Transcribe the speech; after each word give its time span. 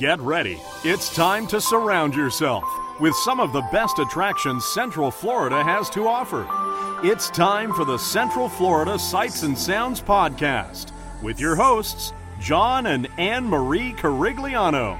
Get 0.00 0.18
ready. 0.20 0.58
It's 0.82 1.14
time 1.14 1.46
to 1.48 1.60
surround 1.60 2.14
yourself 2.14 2.64
with 3.00 3.14
some 3.16 3.38
of 3.38 3.52
the 3.52 3.60
best 3.70 3.98
attractions 3.98 4.64
Central 4.64 5.10
Florida 5.10 5.62
has 5.62 5.90
to 5.90 6.08
offer. 6.08 6.48
It's 7.06 7.28
time 7.28 7.74
for 7.74 7.84
the 7.84 7.98
Central 7.98 8.48
Florida 8.48 8.98
Sights 8.98 9.42
and 9.42 9.58
Sounds 9.58 10.00
Podcast 10.00 10.92
with 11.22 11.38
your 11.38 11.54
hosts, 11.54 12.14
John 12.40 12.86
and 12.86 13.08
Anne 13.18 13.44
Marie 13.44 13.92
Carigliano. 13.92 14.98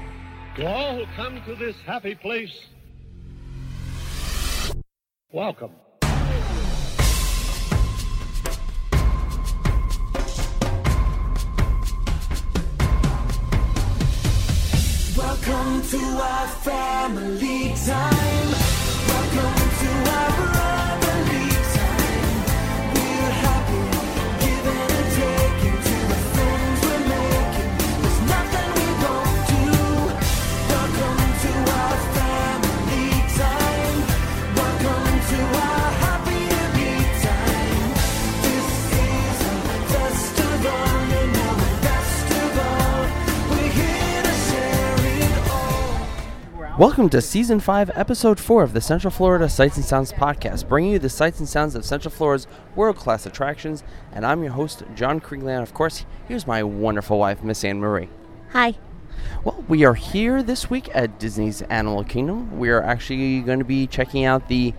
To 0.57 0.67
all 0.67 0.97
who 0.97 1.05
come 1.15 1.41
to 1.45 1.55
this 1.55 1.77
happy 1.83 2.13
place, 2.13 2.67
welcome. 5.31 5.71
Welcome 15.43 15.81
to 15.81 15.97
our 15.97 16.47
family 16.61 17.73
time. 17.83 18.51
Welcome 19.07 19.70
Welcome 46.81 47.09
to 47.09 47.21
Season 47.21 47.59
5, 47.59 47.91
Episode 47.93 48.39
4 48.39 48.63
of 48.63 48.73
the 48.73 48.81
Central 48.81 49.11
Florida 49.11 49.47
Sights 49.47 49.75
and 49.75 49.85
Sounds 49.85 50.11
podcast, 50.11 50.67
bringing 50.67 50.93
you 50.93 50.97
the 50.97 51.09
sights 51.09 51.37
and 51.37 51.47
sounds 51.47 51.75
of 51.75 51.85
Central 51.85 52.11
Florida's 52.11 52.47
world 52.75 52.95
class 52.95 53.27
attractions. 53.27 53.83
And 54.11 54.25
I'm 54.25 54.41
your 54.41 54.53
host, 54.53 54.81
John 54.95 55.21
Carigliano. 55.21 55.61
Of 55.61 55.75
course, 55.75 56.07
here's 56.27 56.47
my 56.47 56.63
wonderful 56.63 57.19
wife, 57.19 57.43
Miss 57.43 57.63
Anne 57.63 57.79
Marie. 57.79 58.09
Hi. 58.53 58.73
Well, 59.43 59.63
we 59.67 59.85
are 59.85 59.93
here 59.93 60.41
this 60.41 60.71
week 60.71 60.89
at 60.95 61.19
Disney's 61.19 61.61
Animal 61.61 62.03
Kingdom. 62.03 62.57
We 62.57 62.71
are 62.71 62.81
actually 62.81 63.41
going 63.41 63.59
to 63.59 63.65
be 63.65 63.85
checking 63.85 64.25
out 64.25 64.47
the 64.47 64.73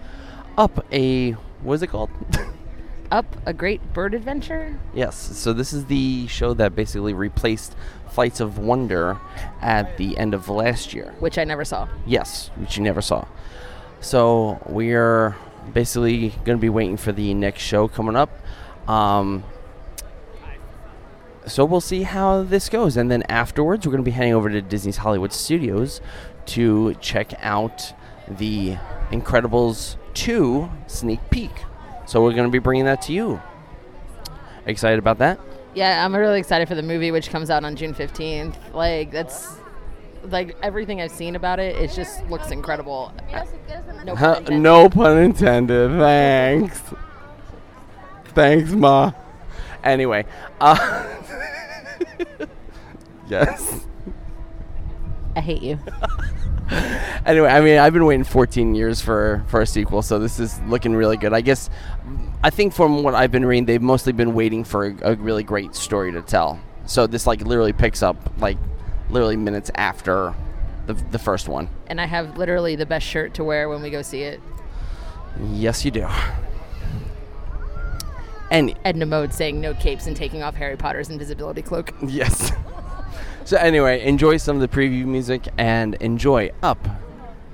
Up 0.59 0.85
a. 0.93 1.31
What 1.63 1.75
is 1.75 1.83
it 1.85 1.87
called? 1.87 2.11
Up 3.13 3.27
a 3.47 3.53
Great 3.53 3.93
Bird 3.93 4.15
Adventure? 4.15 4.77
Yes, 4.93 5.17
so 5.17 5.53
this 5.53 5.73
is 5.73 5.85
the 5.85 6.27
show 6.27 6.53
that 6.55 6.75
basically 6.75 7.15
replaced 7.15 7.77
Flights 8.13 8.41
of 8.41 8.59
Wonder 8.59 9.19
at 9.61 9.97
the 9.97 10.17
end 10.19 10.35
of 10.35 10.49
last 10.49 10.93
year. 10.93 11.15
Which 11.19 11.39
I 11.39 11.45
never 11.45 11.65
saw. 11.65 11.89
Yes, 12.07 12.51
which 12.57 12.77
you 12.77 12.83
never 12.83 13.01
saw. 13.01 13.27
So 14.01 14.61
we're 14.67 15.37
basically 15.73 16.31
going 16.45 16.59
to 16.59 16.61
be 16.61 16.69
waiting 16.69 16.97
for 16.97 17.13
the 17.13 17.35
next 17.35 17.63
show 17.63 17.89
coming 17.89 18.17
up. 18.17 18.31
Um, 18.89 19.45
so 21.47 21.65
we'll 21.65 21.81
see 21.81 22.03
how 22.03 22.43
this 22.43 22.69
goes, 22.69 22.97
and 22.97 23.11
then 23.11 23.23
afterwards 23.25 23.87
we're 23.87 23.93
going 23.93 24.05
to 24.05 24.09
be 24.09 24.13
heading 24.13 24.35
over 24.35 24.49
to 24.49 24.63
Disney's 24.63 24.99
Hollywood 24.99 25.33
Studios 25.33 26.01
to 26.47 26.95
check 26.95 27.33
out 27.41 27.95
the 28.29 28.77
Incredibles 29.11 29.97
2 30.15 30.71
sneak 30.87 31.21
peek. 31.31 31.51
So 32.07 32.23
we're 32.23 32.33
going 32.33 32.47
to 32.47 32.51
be 32.51 32.59
bringing 32.59 32.85
that 32.85 33.03
to 33.03 33.13
you. 33.13 33.41
Excited 34.67 34.99
about 34.99 35.19
that? 35.19 35.41
Yeah, 35.75 36.05
I'm 36.05 36.15
really 36.15 36.39
excited 36.39 36.69
for 36.69 36.75
the 36.75 36.83
movie, 36.83 37.11
which 37.11 37.31
comes 37.31 37.51
out 37.51 37.65
on 37.65 37.77
June 37.77 37.95
15th. 37.95 38.75
Like, 38.75 39.11
that's. 39.11 39.57
Like, 40.25 40.57
everything 40.63 41.01
I've 41.01 41.11
seen 41.11 41.35
about 41.35 41.59
it, 41.59 41.75
it 41.77 41.91
just 41.93 42.25
looks 42.27 42.53
incredible. 42.53 43.13
No, 44.05 44.15
pun 44.15 44.37
intended. 44.37 44.61
no 44.61 44.89
pun 44.89 45.19
intended. 45.19 45.91
Thanks. 45.99 46.81
Thanks, 48.27 48.71
Ma. 48.71 49.13
Anyway, 49.83 50.25
uh, 50.61 51.17
yes. 53.29 53.85
I 55.35 55.41
hate 55.41 55.63
you. 55.63 55.79
Anyway, 57.27 57.49
I 57.49 57.61
mean, 57.61 57.79
I've 57.79 57.93
been 57.93 58.05
waiting 58.07 58.25
14 58.25 58.75
years 58.75 59.01
for 59.01 59.45
for 59.47 59.61
a 59.61 59.67
sequel, 59.67 60.01
so 60.01 60.19
this 60.19 60.41
is 60.41 60.59
looking 60.63 60.95
really 60.95 61.17
good. 61.19 61.33
I 61.35 61.41
guess, 61.43 61.69
I 62.45 62.51
think 62.51 62.73
from 62.73 63.03
what 63.03 63.15
I've 63.15 63.31
been 63.31 63.45
reading, 63.45 63.67
they've 63.67 63.83
mostly 63.83 64.13
been 64.13 64.35
waiting 64.35 64.65
for 64.65 64.87
a, 64.87 65.13
a 65.13 65.15
really 65.15 65.45
great 65.45 65.75
story 65.75 66.11
to 66.13 66.23
tell. 66.23 66.61
So 66.87 67.07
this 67.07 67.27
like 67.27 67.41
literally 67.43 67.73
picks 67.73 68.03
up 68.03 68.17
like 68.39 68.59
literally 69.11 69.37
minutes 69.37 69.71
after 69.77 70.35
the 70.87 70.95
the 70.95 71.19
first 71.19 71.49
one. 71.49 71.69
And 71.87 72.01
I 72.01 72.07
have 72.07 72.37
literally 72.37 72.75
the 72.75 72.87
best 72.87 73.07
shirt 73.07 73.35
to 73.35 73.45
wear 73.45 73.69
when 73.69 73.83
we 73.83 73.91
go 73.91 74.03
see 74.03 74.23
it. 74.23 74.41
Yes, 75.53 75.85
you 75.85 75.91
do. 75.91 76.09
And 78.51 78.75
Edna 78.85 79.07
Mode 79.07 79.33
saying 79.33 79.61
no 79.61 79.73
capes 79.73 80.07
and 80.07 80.15
taking 80.15 80.43
off 80.43 80.57
Harry 80.57 80.77
Potter's 80.77 81.09
invisibility 81.09 81.63
cloak. 81.63 81.95
Yes. 82.07 82.53
so 83.45 83.57
anyway, 83.57 84.03
enjoy 84.05 84.37
some 84.37 84.57
of 84.57 84.61
the 84.61 84.69
preview 84.69 85.07
music 85.07 85.49
and 85.57 85.95
enjoy 85.97 86.51
Up, 86.63 86.87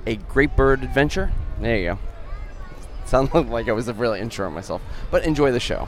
a 0.05 0.15
Great 0.17 0.55
Bird 0.57 0.83
Adventure. 0.83 1.31
There 1.61 1.77
you 1.77 1.85
go. 1.91 1.99
Sounded 3.09 3.49
like 3.49 3.67
I 3.67 3.71
was 3.71 3.91
really 3.91 4.19
introing 4.19 4.53
myself, 4.53 4.83
but 5.09 5.25
enjoy 5.25 5.51
the 5.51 5.59
show. 5.59 5.87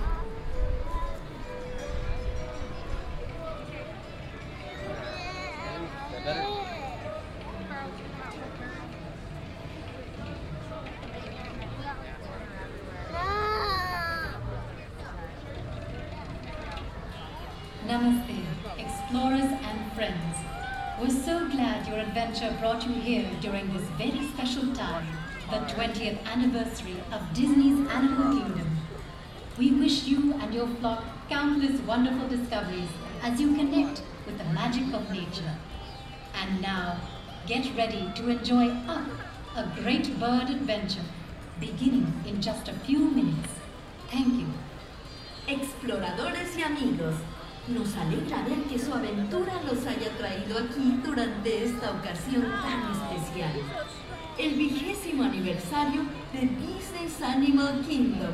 Namaste, 17.86 18.46
explorers 18.80 19.44
and 19.44 19.94
friends. 19.94 20.18
We're 21.00 21.12
so 21.12 21.48
glad 21.50 21.88
your 21.88 22.00
adventure 22.00 22.56
brought 22.60 22.84
you 22.88 22.94
here 22.94 23.30
during 23.42 23.72
this 23.74 23.84
very 24.00 24.28
special 24.30 24.74
time, 24.74 25.06
the 25.52 25.58
20th 25.58 26.26
anniversary 26.28 26.96
of 27.12 27.22
Disney's 27.34 27.86
Animal 27.90 28.40
Kingdom. 28.40 28.70
We 29.58 29.72
wish 29.72 30.06
you 30.06 30.34
and 30.36 30.54
your 30.54 30.68
flock 30.80 31.04
countless 31.28 31.82
wonderful 31.82 32.30
discoveries 32.30 32.88
as 33.22 33.38
you 33.42 33.54
connect 33.56 34.02
with 34.26 34.38
the 34.38 34.46
magic 34.54 34.94
of 34.94 35.12
nature. 35.12 35.54
And 36.34 36.62
now, 36.62 37.02
get 37.48 37.66
ready 37.76 38.10
to 38.16 38.30
enjoy 38.30 38.70
Up, 38.88 39.04
a 39.58 39.68
great 39.82 40.18
bird 40.22 40.50
adventure, 40.50 41.04
beginning 41.60 42.14
in 42.26 42.42
just 42.42 42.70
a 42.70 42.74
few 42.86 43.00
minutes. 43.00 43.50
Thank 44.10 44.40
you. 44.40 44.48
Exploradores 45.50 46.56
y 46.58 46.64
amigos, 46.64 47.16
nos 47.68 47.94
alegra 47.98 48.42
ver 48.48 48.64
que 48.70 48.80
su 48.80 48.94
aventura 48.94 49.62
los 49.70 49.86
haya 49.86 50.12
traído 50.18 50.60
aquí 50.60 51.02
durante 51.04 51.66
esta 51.66 51.92
ocasión 51.92 52.44
tan 52.64 52.90
especial. 52.90 54.01
El 54.38 54.56
vigésimo 54.56 55.24
aniversario 55.24 56.04
de 56.32 56.40
Disney's 56.40 57.22
Animal 57.22 57.82
Kingdom. 57.88 58.34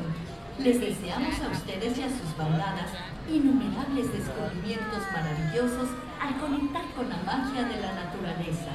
Les 0.58 0.80
deseamos 0.80 1.34
a 1.40 1.48
ustedes 1.50 1.98
y 1.98 2.02
a 2.02 2.08
sus 2.08 2.36
bandadas 2.36 2.90
innumerables 3.28 4.12
descubrimientos 4.12 5.02
maravillosos 5.12 5.88
al 6.20 6.38
conectar 6.38 6.84
con 6.94 7.08
la 7.08 7.16
magia 7.18 7.64
de 7.64 7.80
la 7.80 7.94
naturaleza. 7.94 8.72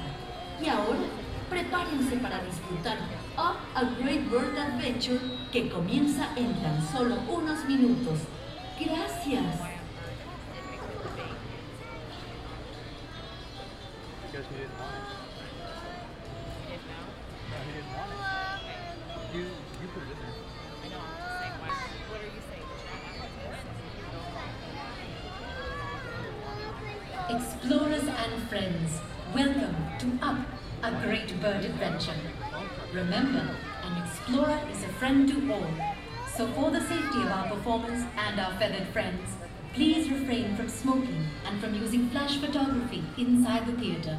Y 0.62 0.68
ahora, 0.68 1.08
prepárense 1.50 2.18
para 2.18 2.44
disfrutar 2.44 2.98
Up 3.38 3.58
a 3.74 3.84
Great 4.02 4.30
Bird 4.30 4.58
Adventure 4.58 5.20
que 5.52 5.70
comienza 5.70 6.28
en 6.36 6.54
tan 6.62 6.86
solo 6.92 7.16
unos 7.30 7.64
minutos. 7.66 8.20
Gracias. 8.80 9.74
Friend 35.04 35.28
to 35.28 35.54
all. 35.54 35.68
So 36.34 36.48
for 36.54 36.72
the 36.72 36.80
safety 36.80 37.24
of 37.24 37.28
our 37.28 37.50
performers 37.50 38.06
and 38.18 38.40
our 38.40 38.54
feathered 38.58 38.88
friends, 38.94 39.32
please 39.74 40.10
refrain 40.10 40.56
from 40.56 40.70
smoking 40.70 41.26
and 41.46 41.60
from 41.60 41.74
using 41.76 42.10
flash 42.10 42.38
photography 42.38 43.04
inside 43.18 43.66
the 43.66 43.74
theater. 43.74 44.18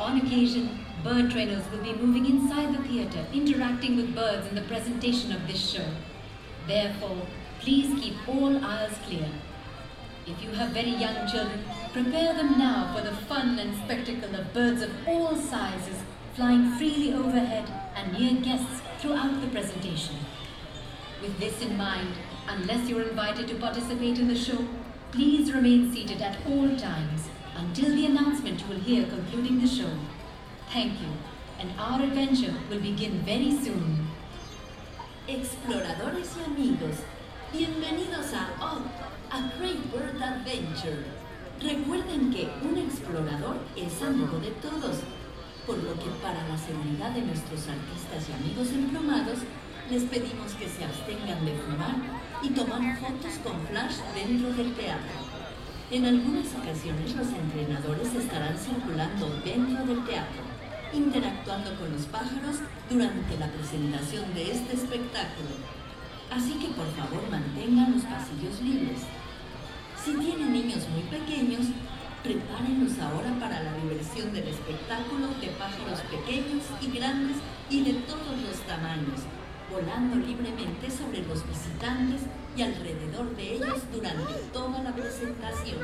On 0.00 0.20
occasion, 0.20 0.80
bird 1.04 1.30
trainers 1.30 1.62
will 1.70 1.84
be 1.84 1.92
moving 1.92 2.26
inside 2.26 2.74
the 2.74 2.82
theater, 2.82 3.24
interacting 3.32 3.94
with 3.94 4.16
birds 4.16 4.48
in 4.48 4.56
the 4.56 4.62
presentation 4.62 5.30
of 5.30 5.46
this 5.46 5.70
show. 5.70 5.86
Therefore, 6.66 7.22
please 7.60 7.96
keep 8.00 8.28
all 8.28 8.64
aisles 8.64 8.98
clear. 9.06 9.30
If 10.26 10.42
you 10.42 10.50
have 10.50 10.70
very 10.70 10.96
young 10.96 11.28
children, 11.28 11.60
prepare 11.92 12.34
them 12.34 12.58
now 12.58 12.92
for 12.92 13.02
the 13.08 13.14
fun 13.28 13.60
and 13.60 13.76
spectacle 13.84 14.34
of 14.34 14.52
birds 14.52 14.82
of 14.82 14.90
all 15.06 15.36
sizes 15.36 16.02
flying 16.34 16.72
freely 16.72 17.14
overhead 17.14 17.70
and 17.94 18.12
near 18.12 18.42
guests 18.42 18.82
throughout 18.98 19.40
the 19.40 19.48
presentation. 19.48 20.16
With 21.22 21.38
this 21.38 21.60
in 21.62 21.76
mind, 21.76 22.14
unless 22.48 22.88
you're 22.88 23.08
invited 23.08 23.48
to 23.48 23.54
participate 23.56 24.18
in 24.18 24.28
the 24.28 24.36
show, 24.36 24.66
please 25.12 25.52
remain 25.52 25.92
seated 25.92 26.22
at 26.22 26.38
all 26.46 26.68
times 26.76 27.28
until 27.56 27.94
the 27.94 28.06
announcement 28.06 28.60
you 28.60 28.66
will 28.68 28.80
hear 28.80 29.06
concluding 29.06 29.60
the 29.60 29.66
show. 29.66 29.90
Thank 30.72 31.00
you, 31.00 31.08
and 31.58 31.70
our 31.78 32.02
adventure 32.02 32.54
will 32.68 32.80
begin 32.80 33.20
very 33.20 33.50
soon. 33.50 34.08
Exploradores 35.28 36.36
y 36.36 36.44
amigos, 36.44 37.02
bienvenidos 37.52 38.32
a 38.32 38.46
Up, 38.62 38.86
a 39.32 39.52
Great 39.58 39.90
Bird 39.90 40.22
Adventure. 40.22 41.04
Recuerden 41.60 42.32
que 42.32 42.48
un 42.62 42.76
explorador 42.76 43.58
es 43.76 44.02
amigo 44.02 44.38
de 44.38 44.50
todos, 44.60 45.00
por 45.66 45.82
lo 45.82 45.94
que 45.98 46.10
para 46.22 46.46
la 46.46 46.56
seguridad 46.56 47.10
de 47.10 47.22
nuestros 47.22 47.66
artistas 47.66 48.22
y 48.30 48.32
amigos 48.38 48.70
emplumados, 48.70 49.38
les 49.90 50.04
pedimos 50.04 50.54
que 50.54 50.68
se 50.68 50.84
abstengan 50.84 51.44
de 51.44 51.58
fumar 51.58 51.98
y 52.42 52.50
tomar 52.50 52.96
fotos 52.98 53.34
con 53.42 53.58
flash 53.66 53.98
dentro 54.14 54.54
del 54.54 54.72
teatro. 54.74 55.18
En 55.90 56.06
algunas 56.06 56.46
ocasiones 56.54 57.14
los 57.14 57.28
entrenadores 57.34 58.14
estarán 58.14 58.56
circulando 58.56 59.26
dentro 59.44 59.86
del 59.86 60.04
teatro, 60.06 60.42
interactuando 60.92 61.74
con 61.74 61.90
los 61.92 62.06
pájaros 62.06 62.62
durante 62.88 63.38
la 63.38 63.50
presentación 63.50 64.34
de 64.34 64.50
este 64.50 64.74
espectáculo. 64.74 65.50
Así 66.30 66.54
que 66.62 66.68
por 66.74 66.86
favor 66.94 67.22
mantengan 67.30 67.92
los 67.92 68.02
pasillos 68.02 68.62
libres. 68.62 69.02
Si 70.02 70.14
tienen 70.14 70.52
niños 70.52 70.86
muy 70.90 71.02
pequeños, 71.10 71.66
prepárenlos 72.26 72.98
ahora 72.98 73.30
para 73.38 73.62
la 73.62 73.72
diversión 73.74 74.32
del 74.32 74.48
espectáculo 74.48 75.28
de 75.40 75.46
pájaros 75.54 76.00
pequeños 76.10 76.64
y 76.82 76.98
grandes 76.98 77.36
y 77.70 77.84
de 77.84 77.92
todos 78.02 78.34
los 78.42 78.58
tamaños, 78.66 79.22
volando 79.70 80.16
libremente 80.16 80.90
sobre 80.90 81.22
los 81.22 81.46
visitantes 81.46 82.22
y 82.56 82.62
alrededor 82.62 83.36
de 83.36 83.54
ellos 83.54 83.78
durante 83.92 84.34
toda 84.52 84.82
la 84.82 84.92
presentación. 84.92 85.78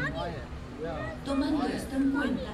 Tomando 1.25 1.65
esto 1.67 1.95
en 1.95 2.11
cuenta, 2.11 2.51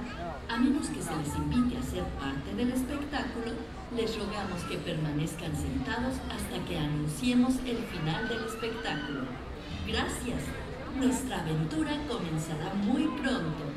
a 0.47 0.57
menos 0.57 0.87
que 0.89 1.01
se 1.01 1.15
les 1.15 1.35
invite 1.35 1.77
a 1.77 1.81
ser 1.81 2.03
parte 2.21 2.53
del 2.55 2.71
espectáculo, 2.71 3.53
les 3.95 4.15
rogamos 4.19 4.61
que 4.69 4.77
permanezcan 4.77 5.55
sentados 5.55 6.13
hasta 6.29 6.63
que 6.67 6.77
anunciemos 6.77 7.55
el 7.65 7.77
final 7.89 8.29
del 8.29 8.45
espectáculo. 8.45 9.25
Gracias. 9.87 10.43
Nuestra 10.95 11.39
aventura 11.39 11.91
comenzará 12.07 12.73
muy 12.75 13.07
pronto. 13.21 13.68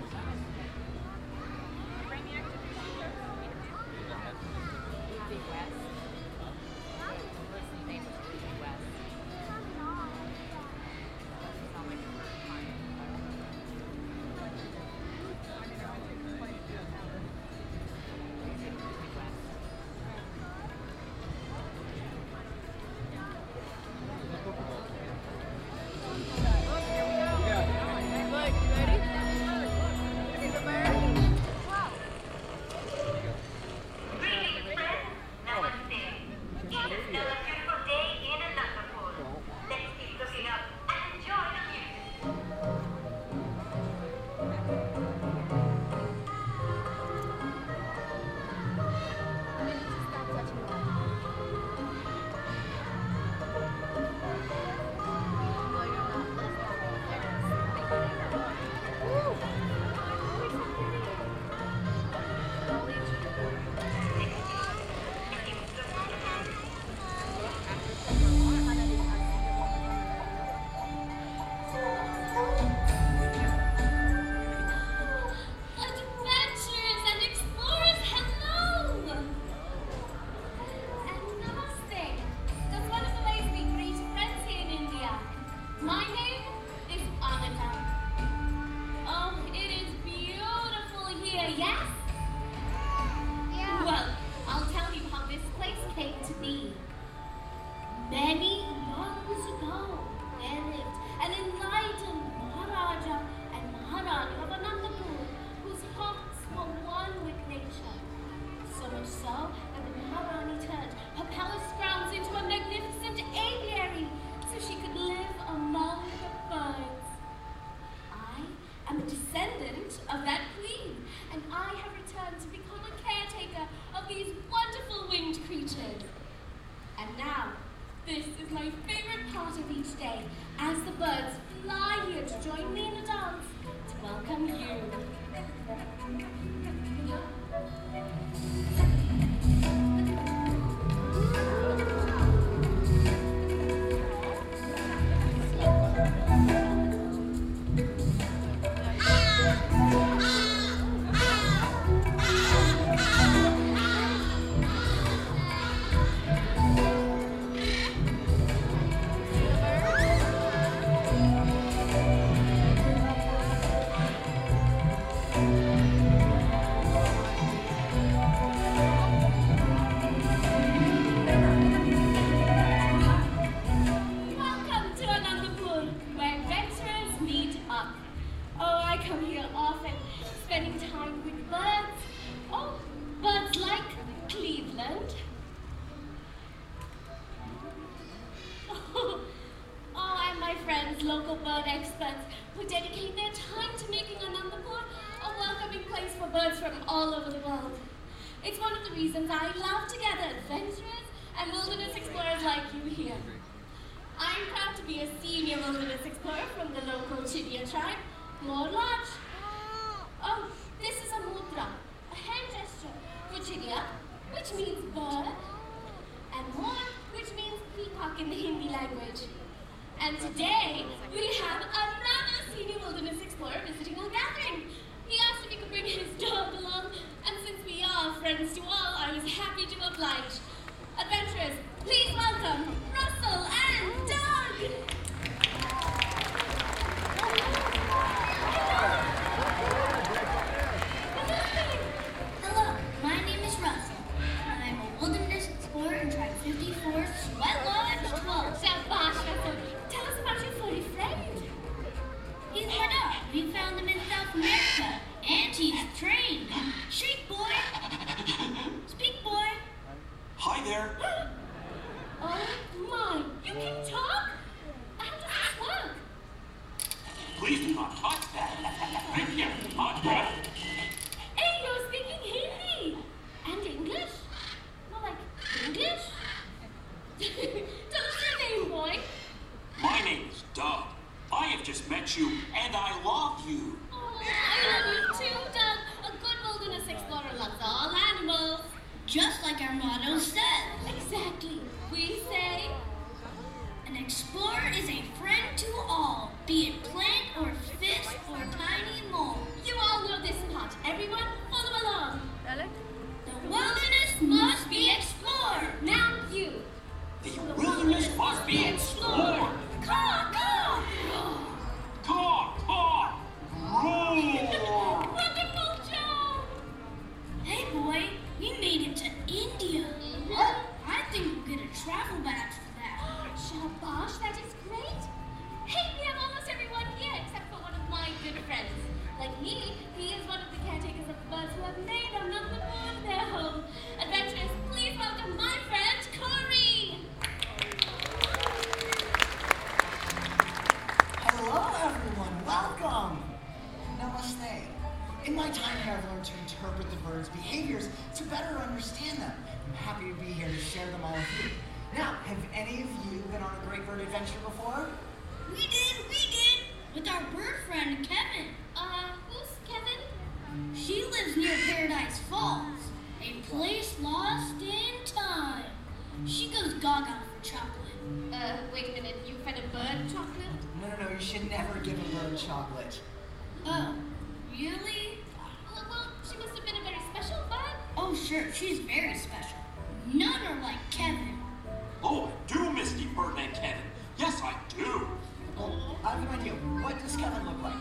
Well, 386.13 386.21
I 386.21 386.25
have 386.25 386.35
an 386.35 386.41
idea. 386.41 386.53
What 386.83 387.03
does 387.03 387.17
Kevin 387.17 387.47
look 387.47 387.63
like? 387.63 387.73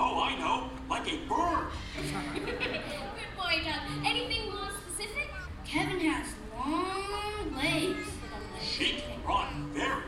Oh, 0.00 0.20
I 0.20 0.36
know. 0.36 0.70
Like 0.90 1.06
a 1.06 1.16
bird. 1.28 1.68
Good 2.34 3.36
boy, 3.36 3.62
Doug. 3.64 4.04
Anything 4.04 4.50
more 4.50 4.68
specific? 4.88 5.30
Kevin 5.64 6.00
has 6.00 6.34
long 6.58 7.54
legs, 7.56 8.08
She 8.60 8.94
can 9.00 9.22
run 9.24 9.70
very 9.72 10.02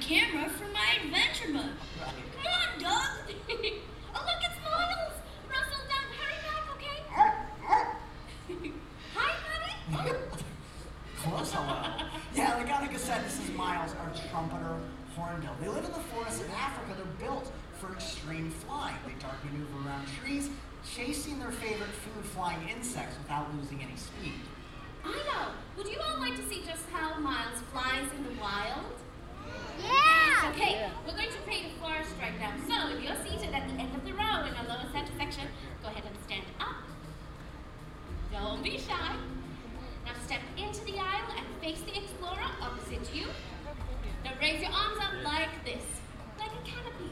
camera 0.00 0.48
for 0.48 0.64
my 0.72 0.96
adventure 1.04 1.52
book. 1.52 1.70
Right. 2.00 2.14
Come 2.42 2.52
on, 2.52 2.80
Doug. 2.80 3.10
oh, 3.28 4.24
look, 4.24 4.40
it's 4.40 4.58
Miles. 4.64 5.12
Russell, 5.48 5.84
Doug, 5.88 6.08
hurry 6.16 6.38
back, 6.48 6.64
okay? 6.76 6.98
Hi, 9.14 9.30
buddy. 9.92 10.14
Close 11.18 11.52
hello. 11.52 11.78
Yeah, 12.34 12.54
like 12.56 12.68
Annika 12.68 12.98
said, 12.98 13.24
this 13.26 13.38
is 13.40 13.50
Miles, 13.54 13.94
our 14.00 14.10
trumpeter 14.30 14.78
hornbill. 15.14 15.54
They 15.60 15.68
live 15.68 15.84
in 15.84 15.92
the 15.92 15.98
forests 16.14 16.40
of 16.40 16.50
Africa. 16.50 16.94
They're 16.96 17.28
built 17.28 17.52
for 17.78 17.92
extreme 17.92 18.50
flying. 18.50 18.96
They 19.06 19.12
dart 19.20 19.36
maneuver 19.44 19.86
around 19.86 20.06
trees, 20.22 20.48
chasing 20.96 21.38
their 21.38 21.52
favorite 21.52 21.90
food, 21.90 22.24
flying 22.24 22.66
insects, 22.70 23.18
without 23.18 23.54
losing 23.54 23.82
any 23.82 23.96
speed. 23.96 24.40
I 25.04 25.12
know. 25.12 25.48
Would 25.76 25.88
you 25.88 25.98
all 26.00 26.18
like 26.20 26.36
to 26.36 26.42
see 26.48 26.62
just 26.64 26.88
how 26.90 27.18
Miles 27.18 27.58
flies 27.72 28.06
in 28.16 28.22
the 28.24 28.40
wild? 28.40 28.99
Yeah. 29.82 30.52
Okay, 30.52 30.90
we're 31.06 31.16
going 31.16 31.30
to 31.30 31.40
a 31.50 31.70
forest 31.80 32.14
right 32.20 32.38
now. 32.38 32.54
So 32.68 32.94
if 32.94 33.02
you're 33.02 33.16
seated 33.24 33.54
at 33.54 33.68
the 33.68 33.74
end 33.74 33.94
of 33.94 34.04
the 34.04 34.12
row 34.12 34.44
in 34.46 34.54
the 34.54 34.64
lower 34.68 34.86
section, 34.92 35.48
go 35.82 35.88
ahead 35.88 36.04
and 36.06 36.16
stand 36.24 36.44
up. 36.60 36.76
Don't 38.32 38.62
be 38.62 38.78
shy. 38.78 39.16
Now 40.06 40.12
step 40.24 40.40
into 40.56 40.84
the 40.84 40.98
aisle 40.98 41.34
and 41.36 41.46
face 41.60 41.80
the 41.82 41.96
explorer 41.96 42.50
opposite 42.60 43.14
you. 43.14 43.26
Now 44.24 44.32
raise 44.40 44.60
your 44.62 44.72
arms 44.72 44.98
up 45.00 45.12
like 45.24 45.64
this, 45.64 45.84
like 46.38 46.50
a 46.50 46.62
canopy. 46.64 47.10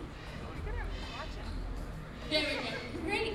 Great. 3.04 3.34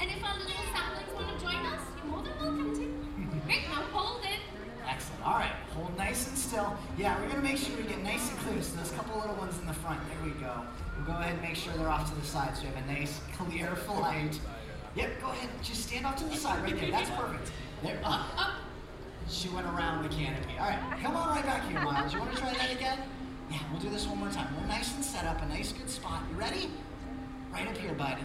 And 0.00 0.10
if 0.10 0.24
our 0.24 0.38
little 0.38 0.66
saplings 0.72 1.12
want 1.14 1.28
to 1.28 1.44
join 1.44 1.64
us, 1.66 1.80
you're 1.96 2.06
more 2.06 2.22
than 2.22 2.34
welcome 2.38 2.74
to. 2.74 3.46
Great, 3.46 3.68
now 3.68 3.82
hold 3.92 4.24
it. 4.24 4.49
Excellent. 4.90 5.24
All 5.24 5.34
right, 5.34 5.52
hold 5.74 5.96
nice 5.96 6.26
and 6.26 6.36
still. 6.36 6.76
Yeah, 6.98 7.20
we're 7.20 7.28
gonna 7.28 7.42
make 7.42 7.56
sure 7.56 7.76
we 7.76 7.84
get 7.84 8.02
nice 8.02 8.28
and 8.28 8.38
clear. 8.40 8.60
So 8.60 8.76
those 8.76 8.90
couple 8.90 9.20
little 9.20 9.36
ones 9.36 9.56
in 9.58 9.66
the 9.66 9.74
front. 9.74 10.00
There 10.08 10.24
we 10.24 10.38
go. 10.40 10.62
We'll 10.96 11.06
go 11.06 11.12
ahead 11.12 11.34
and 11.34 11.42
make 11.42 11.54
sure 11.54 11.72
they're 11.74 11.88
off 11.88 12.10
to 12.10 12.20
the 12.20 12.26
side 12.26 12.56
so 12.56 12.62
we 12.62 12.68
have 12.68 12.84
a 12.84 12.92
nice, 12.92 13.20
clear 13.38 13.76
flight. 13.76 14.38
Yep, 14.96 15.20
go 15.20 15.28
ahead. 15.28 15.48
Just 15.62 15.86
stand 15.86 16.06
off 16.06 16.16
to 16.16 16.24
the 16.24 16.36
side 16.36 16.62
right 16.64 16.78
there. 16.78 16.90
That's 16.90 17.10
perfect. 17.10 17.52
There, 17.82 18.00
up. 18.04 18.26
She 19.28 19.48
went 19.50 19.66
around 19.68 20.02
the 20.02 20.08
canopy. 20.08 20.54
All 20.58 20.66
right, 20.66 20.98
come 21.00 21.14
on 21.14 21.28
right 21.28 21.46
back 21.46 21.68
here, 21.68 21.80
Miles. 21.80 22.12
You 22.12 22.18
want 22.18 22.32
to 22.34 22.38
try 22.38 22.52
that 22.52 22.72
again? 22.72 22.98
Yeah, 23.48 23.58
we'll 23.70 23.80
do 23.80 23.90
this 23.90 24.06
one 24.06 24.18
more 24.18 24.30
time. 24.30 24.48
We're 24.60 24.66
nice 24.66 24.92
and 24.94 25.04
set 25.04 25.24
up, 25.24 25.40
a 25.40 25.46
nice 25.46 25.72
good 25.72 25.88
spot. 25.88 26.22
You 26.32 26.36
ready? 26.36 26.68
Right 27.52 27.68
up 27.68 27.76
here, 27.76 27.94
bud. 27.94 28.18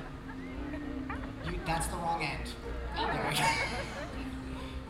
You, 1.45 1.59
that's 1.65 1.87
the 1.87 1.97
wrong 1.97 2.23
end. 2.23 2.49
There 2.95 3.27
we 3.29 3.37
go. 3.37 3.43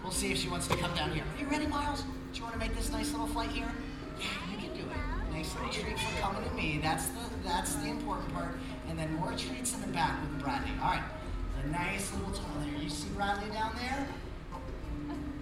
We'll 0.06 0.14
see 0.14 0.32
if 0.32 0.38
she 0.38 0.50
wants 0.50 0.68
to 0.68 0.78
come 0.78 0.94
down 0.94 1.10
here. 1.14 1.24
Are 1.24 1.42
you 1.42 1.48
ready, 1.48 1.66
Miles? 1.66 2.04
Do 2.04 2.38
you 2.38 2.44
want 2.44 2.54
to 2.54 2.60
make 2.60 2.76
this 2.76 2.92
nice 2.92 3.12
little 3.12 3.26
flight 3.26 3.50
here? 3.50 3.72
Yeah, 4.20 4.28
you 4.52 4.58
can 4.60 4.70
do 4.78 4.84
it. 4.84 5.34
Nice 5.34 5.52
little 5.56 5.70
treat 5.70 5.98
for 5.98 6.22
coming 6.22 6.48
to 6.48 6.56
me. 6.56 6.80
That's 6.80 7.08
the 7.08 7.22
that's 7.44 7.74
the 7.74 7.88
important 7.88 8.32
part. 8.32 8.56
And 8.88 9.00
then 9.00 9.16
more 9.16 9.32
treats 9.32 9.74
in 9.74 9.82
the 9.82 9.88
back 9.88 10.22
with 10.22 10.44
Bradley. 10.44 10.70
All 10.80 10.92
right. 10.92 11.02
A 11.64 11.68
nice 11.70 12.14
little 12.14 12.32
tunnel 12.34 12.62
there. 12.62 12.84
You 12.84 12.88
see 12.88 13.08
Bradley 13.16 13.50
down 13.50 13.76
there? 13.78 14.08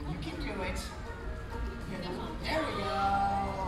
You 0.10 0.17
can 0.22 0.39
do 0.39 0.62
it. 0.62 0.79
There 2.46 2.62
we 2.62 2.84
go. 2.84 3.67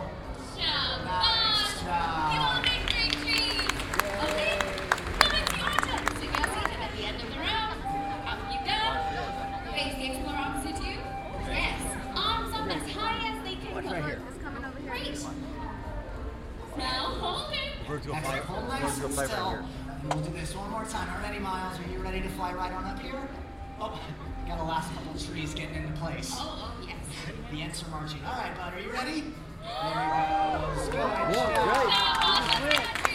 Nice 1.04 1.82
job. 1.82 2.55
Hold 17.86 17.98
it. 17.98 18.02
Virtual 18.04 18.16
flight. 18.16 18.42
Hold 18.42 18.68
nice 18.68 18.82
Virtual 18.82 19.06
and 19.06 19.14
flight 19.14 19.28
still. 19.28 19.44
right 19.46 19.50
here. 19.52 19.64
We'll 20.14 20.24
do 20.24 20.32
this 20.32 20.54
one 20.54 20.70
more 20.70 20.84
time. 20.84 21.08
All 21.14 21.22
ready, 21.22 21.38
Miles? 21.38 21.78
Are 21.80 21.92
you 21.92 21.98
ready 21.98 22.20
to 22.20 22.28
fly 22.30 22.52
right 22.52 22.72
on 22.72 22.84
up 22.84 22.98
here? 23.00 23.28
Oh, 23.80 23.98
got 24.46 24.58
a 24.60 24.62
last 24.64 24.92
couple 24.94 25.12
of 25.12 25.26
trees 25.26 25.54
getting 25.54 25.74
into 25.76 25.92
place. 26.00 26.30
Oh, 26.34 26.72
oh, 26.80 26.86
yes. 26.86 26.96
The 27.50 27.60
ants 27.62 27.82
are 27.82 27.88
marching. 27.90 28.20
All 28.24 28.36
right, 28.38 28.56
bud. 28.56 28.74
Are 28.74 28.80
you 28.80 28.90
ready? 28.90 29.22
There 29.62 30.02
he 30.02 30.12
goes. 30.76 30.88
Good 30.88 31.00
Whoa, 31.00 31.54
job. 31.54 32.62
great. 32.62 33.05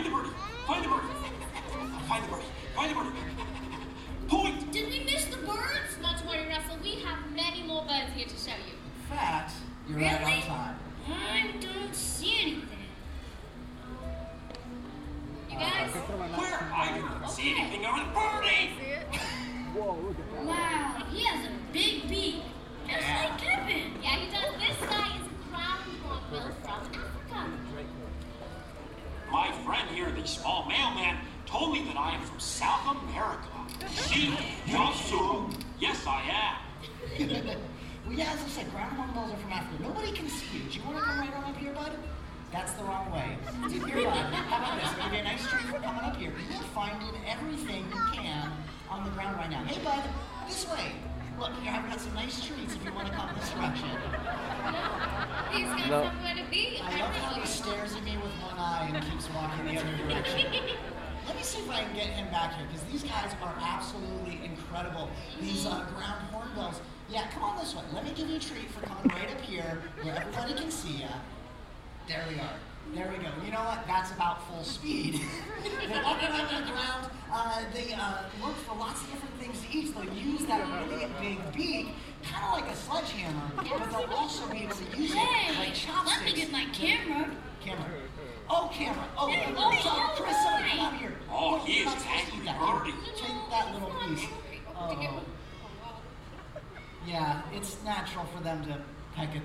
Find 0.00 0.10
the 0.10 0.16
birdie. 0.16 0.30
Find 0.66 0.82
the 0.82 0.88
birdie. 0.88 1.19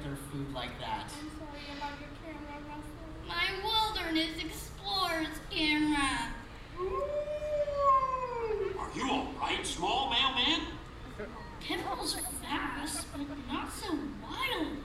Their 0.06 0.16
food 0.32 0.54
like 0.54 0.80
that. 0.80 1.10
My 3.28 3.48
wilderness 3.64 4.38
explorer's 4.38 5.40
camera. 5.50 6.32
Are 8.80 8.90
you 8.96 9.10
all 9.10 9.34
right, 9.42 9.66
small 9.66 10.12
mailman? 10.12 10.68
Kevin 11.60 11.86
was 11.98 12.16
fast, 12.44 13.08
but 13.12 13.22
not 13.52 13.74
so 13.74 13.98
wild. 14.22 14.78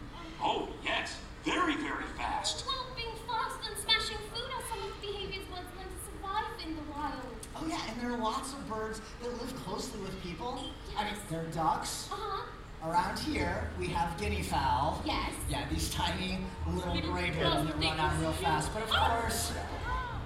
Oh, 0.43 0.69
yes. 0.83 1.19
Very, 1.45 1.75
very 1.77 2.05
fast. 2.17 2.65
Well, 2.67 2.87
being 2.97 3.15
fast 3.29 3.59
and 3.69 3.77
smashing 3.79 4.17
food 4.33 4.51
are 4.57 4.63
some 4.71 4.89
of 4.89 5.01
the 5.01 5.07
behaviors 5.07 5.45
birds 5.47 5.69
learn 5.77 5.85
to 5.85 6.01
survive 6.07 6.67
in 6.67 6.77
the 6.77 6.83
wild. 6.91 7.21
Oh 7.57 7.67
yeah, 7.69 7.81
and 7.91 8.01
there 8.01 8.11
are 8.13 8.19
lots 8.19 8.55
of 8.55 8.67
birds 8.69 9.03
that 9.23 9.31
live 9.31 9.55
closely 9.65 10.01
with 10.01 10.23
people. 10.23 10.65
I 10.97 11.05
mean, 11.05 11.15
there 11.29 11.41
are 11.41 11.47
ducks. 11.47 12.09
Uh-huh. 12.11 12.47
Around 12.83 13.19
here, 13.19 13.69
we 13.79 13.89
have 13.89 14.19
guinea 14.19 14.43
fowl. 14.43 15.03
Yes. 15.05 15.33
Yeah, 15.51 15.67
these 15.71 15.93
tiny 15.93 16.39
little 16.67 16.99
gray 17.13 17.29
birds 17.31 17.67
that 17.67 17.77
run 17.77 18.01
out 18.01 18.19
real 18.21 18.33
fast. 18.33 18.73
But 18.73 18.85
of 18.85 18.89
course, 18.89 19.53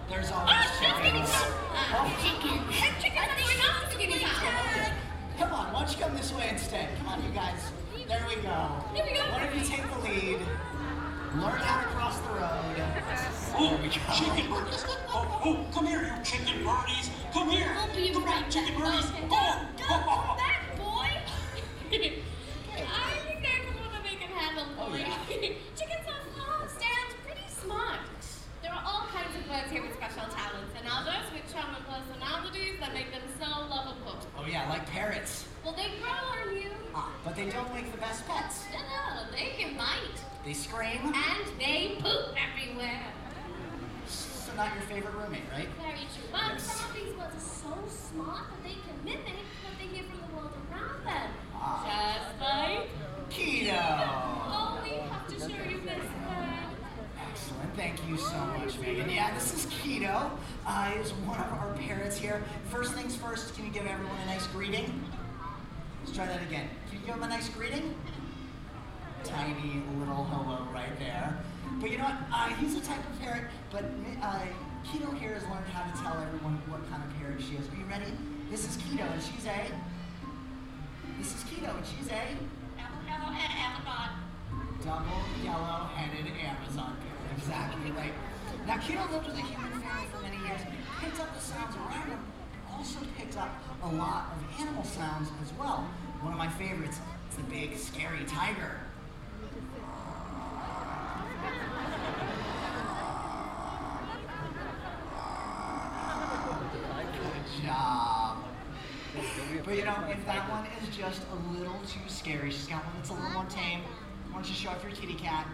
there's 0.08 0.30
always 0.30 0.54
chickens. 0.78 1.30
Uh, 1.34 2.10
chicken. 2.22 2.60
Chickens 2.70 3.18
are 3.18 3.34
the 3.34 3.54
enough 3.58 3.90
to 3.90 3.98
guinea 3.98 4.18
fowl. 4.24 4.92
Come 5.36 5.52
on, 5.52 5.72
why 5.72 5.80
don't 5.82 5.90
you 5.98 6.04
come 6.04 6.16
this 6.16 6.32
way 6.32 6.48
instead? 6.48 6.96
Come 6.98 7.08
on, 7.08 7.24
you 7.24 7.30
guys. 7.30 7.58
There 8.06 8.24
we 8.28 8.36
go. 8.36 8.68
Here 8.94 9.04
we 9.04 9.18
go. 9.18 9.24
One 9.32 9.42
of 9.42 9.54
you 9.56 9.64
take 9.64 9.82
the 9.90 9.98
lead. 9.98 10.38
Learn 11.34 11.58
how 11.58 11.80
to 11.80 11.86
cross 11.88 12.20
the 12.20 12.28
road. 12.28 12.76
Oh, 13.56 13.80
we 13.82 13.88
go. 13.88 14.14
chicken 14.14 14.48
birdies. 14.52 14.84
Oh, 15.08 15.40
oh, 15.44 15.66
come 15.74 15.86
here, 15.86 16.02
you 16.16 16.24
chicken 16.24 16.62
birdies. 16.64 17.10
Come 17.32 17.50
here. 17.50 17.74
I'll 17.76 17.96
be 17.96 18.12
Come 18.12 18.24
right 18.24 18.44
on, 18.44 18.50
chicken 18.50 18.74
back. 18.78 18.92
birdies. 18.92 19.10
Okay. 19.10 19.26
Oh, 19.32 19.66
Don't 19.76 19.88
come 19.88 20.36
back, 20.36 20.78
boy. 20.78 22.20
for 24.90 24.98
Chickens 24.98 26.06
are 26.08 26.24
fast 26.36 26.80
and 26.82 27.10
pretty 27.24 27.48
smart. 27.48 28.00
There 28.62 28.72
are 28.72 28.82
all 28.84 29.06
kinds 29.08 29.34
of 29.36 29.46
birds 29.48 29.70
here 29.70 29.82
with 29.82 29.94
special 29.94 30.28
talents 30.32 30.72
and 30.76 30.86
others 30.90 31.24
with 31.32 31.44
charming 31.52 31.82
personalities 31.88 32.80
that 32.80 32.92
make 32.92 33.10
them 33.10 33.22
so 33.40 33.48
lovable. 33.68 34.18
Oh 34.36 34.46
yeah, 34.46 34.68
like 34.68 34.86
parrots. 34.86 35.46
Well, 35.64 35.74
they 35.74 35.88
grow 36.00 36.12
on 36.12 36.56
you. 36.56 36.70
Ah, 36.94 37.10
but 37.24 37.36
they 37.36 37.48
don't 37.48 37.72
make 37.74 37.90
the 37.92 37.98
best 37.98 38.26
pets. 38.26 38.64
No, 38.72 38.78
no, 38.80 39.30
they 39.32 39.56
can 39.56 39.76
bite. 39.76 40.20
They 40.44 40.52
scream. 40.52 41.00
And 41.04 41.46
they 41.58 41.96
poop 42.00 42.36
everywhere. 42.36 43.06
So 44.06 44.54
not 44.56 44.74
your 44.74 44.82
favorite 44.82 45.14
roommate, 45.14 45.48
right? 45.50 45.68
Very 45.80 46.04
true. 46.12 46.28
But 46.30 46.60
some 46.60 46.90
of 46.90 46.96
these 46.96 47.12
birds 47.14 47.34
are 47.34 47.40
so 47.40 47.72
smart 47.88 48.44
that 48.50 48.62
they 48.62 48.76
can 48.84 48.96
mimic 49.04 49.40
what 49.64 49.74
they 49.80 49.86
hear 49.96 50.04
from 50.04 50.20
the 50.20 50.36
world 50.36 50.52
around 50.70 51.04
them. 51.06 51.30
Just 51.88 52.40
like 52.40 52.88
Keto. 53.30 53.72
Oh, 53.72 54.80
we 54.82 54.90
have 54.90 55.26
to 55.28 55.38
show 55.38 55.70
you 55.70 55.80
this. 55.80 56.04
Excellent. 57.30 57.76
Thank 57.76 58.08
you 58.08 58.16
so 58.16 58.38
much, 58.58 58.78
Megan. 58.78 59.10
Yeah, 59.10 59.34
this 59.34 59.52
is 59.54 59.66
Keto. 59.72 60.30
Uh, 60.66 60.92
is 61.00 61.12
one 61.12 61.40
of 61.40 61.52
our 61.52 61.74
parents 61.74 62.16
here. 62.16 62.42
First 62.70 62.94
things 62.94 63.16
first, 63.16 63.54
can 63.54 63.64
you 63.64 63.72
give 63.72 63.86
everyone 63.86 64.16
a 64.22 64.26
nice 64.26 64.46
greeting? 64.48 65.04
Let's 66.00 66.16
try 66.16 66.26
that 66.26 66.42
again. 66.42 66.68
Can 66.90 67.00
you 67.00 67.06
give 67.06 67.14
them 67.14 67.24
a 67.24 67.28
nice 67.28 67.48
greeting? 67.48 67.94
Tiny 69.24 69.82
little 69.98 70.24
hello 70.24 70.68
right 70.72 70.98
there. 70.98 71.38
But 71.80 71.90
you 71.90 71.98
know 71.98 72.04
what? 72.04 72.16
Uh, 72.32 72.48
he's 72.56 72.76
a 72.76 72.80
type 72.80 73.00
of 73.10 73.20
parrot, 73.20 73.44
but 73.72 73.84
uh, 74.22 74.40
Keto 74.86 75.18
here 75.18 75.34
has 75.34 75.42
learned 75.44 75.66
how 75.72 75.90
to 75.90 76.02
tell 76.02 76.22
everyone 76.22 76.60
what 76.68 76.88
kind 76.90 77.02
of 77.02 77.18
parrot 77.18 77.40
she 77.40 77.56
is. 77.56 77.66
Are 77.68 77.76
you 77.76 77.86
ready? 77.88 78.12
This 78.50 78.68
is 78.68 78.76
Keto, 78.76 79.10
and 79.10 79.22
she's 79.22 79.46
a. 79.46 79.72
This 81.18 81.34
is 81.34 81.42
Keto, 81.44 81.74
and 81.74 81.86
she's 81.86 82.08
a. 82.08 82.36
Double 84.84 85.22
yellow-headed 85.42 86.26
Amazon. 86.44 86.96
Exactly 87.36 87.90
right. 87.92 88.12
Now, 88.66 88.76
Keto 88.76 89.10
lived 89.10 89.26
with 89.26 89.36
a 89.36 89.40
human 89.40 89.72
family 89.80 90.06
for 90.12 90.20
many 90.22 90.36
years, 90.36 90.60
picked 91.00 91.20
up 91.20 91.34
the 91.34 91.40
sounds 91.40 91.74
around 91.76 92.08
him, 92.08 92.18
also 92.70 93.00
picked 93.16 93.36
up 93.38 93.50
a 93.82 93.88
lot 93.88 94.32
of 94.32 94.60
animal 94.60 94.84
sounds 94.84 95.30
as 95.42 95.52
well. 95.58 95.88
One 96.20 96.32
of 96.32 96.38
my 96.38 96.48
favorites 96.48 96.98
is 97.30 97.36
the 97.36 97.44
big, 97.44 97.76
scary 97.78 98.24
tiger. 98.26 98.80
Good 107.12 107.64
job. 107.64 108.44
But 109.14 109.24
you 109.74 109.84
know, 109.84 109.96
if 110.08 110.24
that 110.26 110.48
one 110.50 110.66
is 110.80 110.96
just 110.96 111.22
a 111.32 111.58
little 111.58 111.78
too 111.86 112.00
scary, 112.06 112.50
she's 112.50 112.66
got 112.66 112.84
one 112.84 112.94
that's 112.96 113.10
a 113.10 113.14
little 113.14 113.30
more 113.30 113.44
tame. 113.46 113.80
Why 114.30 114.40
don't 114.40 114.48
you 114.48 114.54
show 114.54 114.70
off 114.70 114.82
your 114.82 114.92
kitty 114.92 115.14
cat? 115.14 115.46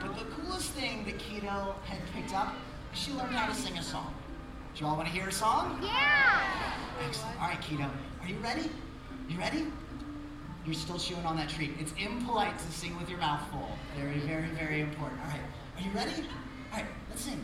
But 0.00 0.18
the 0.18 0.24
coolest 0.34 0.70
thing 0.72 1.04
that 1.04 1.18
Keto 1.18 1.74
had 1.84 1.98
picked 2.14 2.34
up, 2.34 2.54
is 2.92 2.98
she 2.98 3.12
learned 3.12 3.34
how 3.34 3.46
to 3.48 3.54
sing 3.54 3.78
a 3.78 3.82
song. 3.82 4.14
Do 4.74 4.84
you 4.84 4.90
all 4.90 4.96
want 4.96 5.08
to 5.08 5.14
hear 5.14 5.28
a 5.28 5.32
song? 5.32 5.78
Yeah. 5.82 6.42
Excellent. 7.06 7.40
All 7.40 7.48
right, 7.48 7.60
Keto, 7.60 7.88
are 8.22 8.28
you 8.28 8.36
ready? 8.36 8.70
You 9.28 9.38
ready? 9.38 9.66
You're 10.66 10.74
still 10.74 10.98
chewing 10.98 11.24
on 11.24 11.36
that 11.36 11.48
treat. 11.48 11.72
It's 11.78 11.92
impolite 11.98 12.58
to 12.58 12.72
sing 12.72 12.96
with 12.98 13.08
your 13.08 13.18
mouth 13.18 13.40
full. 13.50 13.68
Very, 13.96 14.18
very, 14.20 14.48
very 14.48 14.80
important. 14.80 15.20
All 15.22 15.28
right, 15.28 15.40
are 15.76 15.82
you 15.82 15.90
ready? 15.92 16.24
All 16.72 16.78
right, 16.78 16.86
let's 17.08 17.22
sing. 17.22 17.42